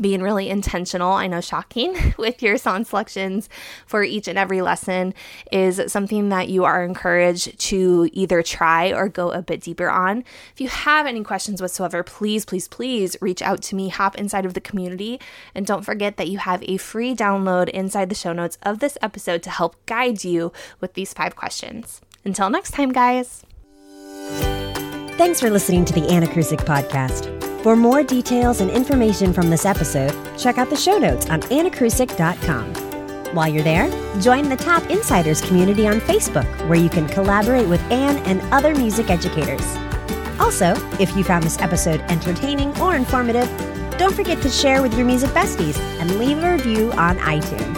being 0.00 0.22
really 0.22 0.48
intentional, 0.48 1.12
I 1.12 1.26
know 1.26 1.40
shocking, 1.40 2.14
with 2.18 2.42
your 2.42 2.56
song 2.56 2.84
selections 2.84 3.48
for 3.86 4.02
each 4.02 4.28
and 4.28 4.38
every 4.38 4.62
lesson 4.62 5.14
is 5.52 5.80
something 5.88 6.28
that 6.30 6.48
you 6.48 6.64
are 6.64 6.84
encouraged 6.84 7.58
to 7.58 8.08
either 8.12 8.42
try 8.42 8.92
or 8.92 9.08
go 9.08 9.30
a 9.30 9.42
bit 9.42 9.60
deeper 9.60 9.88
on. 9.88 10.24
If 10.52 10.60
you 10.60 10.68
have 10.68 11.06
any 11.06 11.22
questions 11.22 11.60
whatsoever, 11.60 12.02
please, 12.02 12.44
please, 12.44 12.68
please 12.68 13.16
reach 13.20 13.42
out 13.42 13.62
to 13.62 13.76
me, 13.76 13.88
hop 13.88 14.16
inside 14.16 14.44
of 14.44 14.54
the 14.54 14.60
community, 14.60 15.20
and 15.54 15.66
don't 15.66 15.84
forget 15.84 16.16
that 16.16 16.28
you 16.28 16.38
have 16.38 16.62
a 16.64 16.76
free 16.76 17.14
download 17.14 17.68
inside 17.70 18.08
the 18.08 18.14
show 18.14 18.32
notes 18.32 18.58
of 18.62 18.78
this 18.78 18.98
episode 19.02 19.42
to 19.42 19.50
help 19.50 19.76
guide 19.86 20.24
you 20.24 20.52
with 20.80 20.94
these 20.94 21.12
five 21.12 21.36
questions. 21.36 22.00
Until 22.24 22.50
next 22.50 22.72
time, 22.72 22.92
guys. 22.92 23.44
Thanks 25.16 25.40
for 25.40 25.48
listening 25.48 25.84
to 25.86 25.94
the 25.94 26.06
Anna 26.08 26.26
Podcast. 26.26 27.45
For 27.66 27.74
more 27.74 28.04
details 28.04 28.60
and 28.60 28.70
information 28.70 29.32
from 29.32 29.50
this 29.50 29.66
episode, 29.66 30.14
check 30.38 30.56
out 30.56 30.70
the 30.70 30.76
show 30.76 30.98
notes 30.98 31.28
on 31.28 31.40
anacrusic.com. 31.40 33.34
While 33.34 33.48
you're 33.48 33.64
there, 33.64 33.90
join 34.20 34.48
the 34.48 34.54
TAP 34.54 34.88
Insiders 34.88 35.40
community 35.40 35.84
on 35.88 35.98
Facebook, 35.98 36.46
where 36.68 36.78
you 36.78 36.88
can 36.88 37.08
collaborate 37.08 37.66
with 37.66 37.80
Anne 37.90 38.18
and 38.18 38.40
other 38.54 38.72
music 38.72 39.10
educators. 39.10 39.66
Also, 40.38 40.76
if 41.00 41.16
you 41.16 41.24
found 41.24 41.42
this 41.42 41.58
episode 41.58 42.02
entertaining 42.02 42.80
or 42.80 42.94
informative, 42.94 43.48
don't 43.98 44.14
forget 44.14 44.40
to 44.42 44.48
share 44.48 44.80
with 44.80 44.94
your 44.94 45.04
music 45.04 45.30
besties 45.30 45.76
and 45.98 46.20
leave 46.20 46.38
a 46.44 46.52
review 46.52 46.92
on 46.92 47.18
iTunes. 47.18 47.74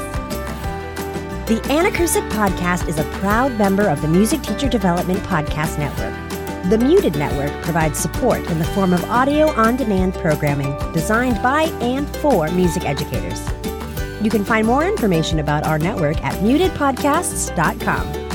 The 1.46 1.62
Anacrusic 1.70 2.28
Podcast 2.28 2.88
is 2.88 2.98
a 2.98 3.04
proud 3.20 3.56
member 3.56 3.88
of 3.88 4.02
the 4.02 4.08
Music 4.08 4.42
Teacher 4.42 4.68
Development 4.68 5.20
Podcast 5.20 5.78
Network. 5.78 6.27
The 6.68 6.76
MuTed 6.76 7.16
Network 7.16 7.50
provides 7.62 7.98
support 7.98 8.40
in 8.50 8.58
the 8.58 8.64
form 8.66 8.92
of 8.92 9.02
audio 9.04 9.48
on 9.52 9.76
demand 9.76 10.12
programming 10.12 10.76
designed 10.92 11.42
by 11.42 11.62
and 11.80 12.06
for 12.16 12.50
music 12.50 12.84
educators. 12.84 13.40
You 14.20 14.28
can 14.28 14.44
find 14.44 14.66
more 14.66 14.84
information 14.84 15.38
about 15.38 15.64
our 15.64 15.78
network 15.78 16.22
at 16.22 16.34
mutedpodcasts.com. 16.42 18.27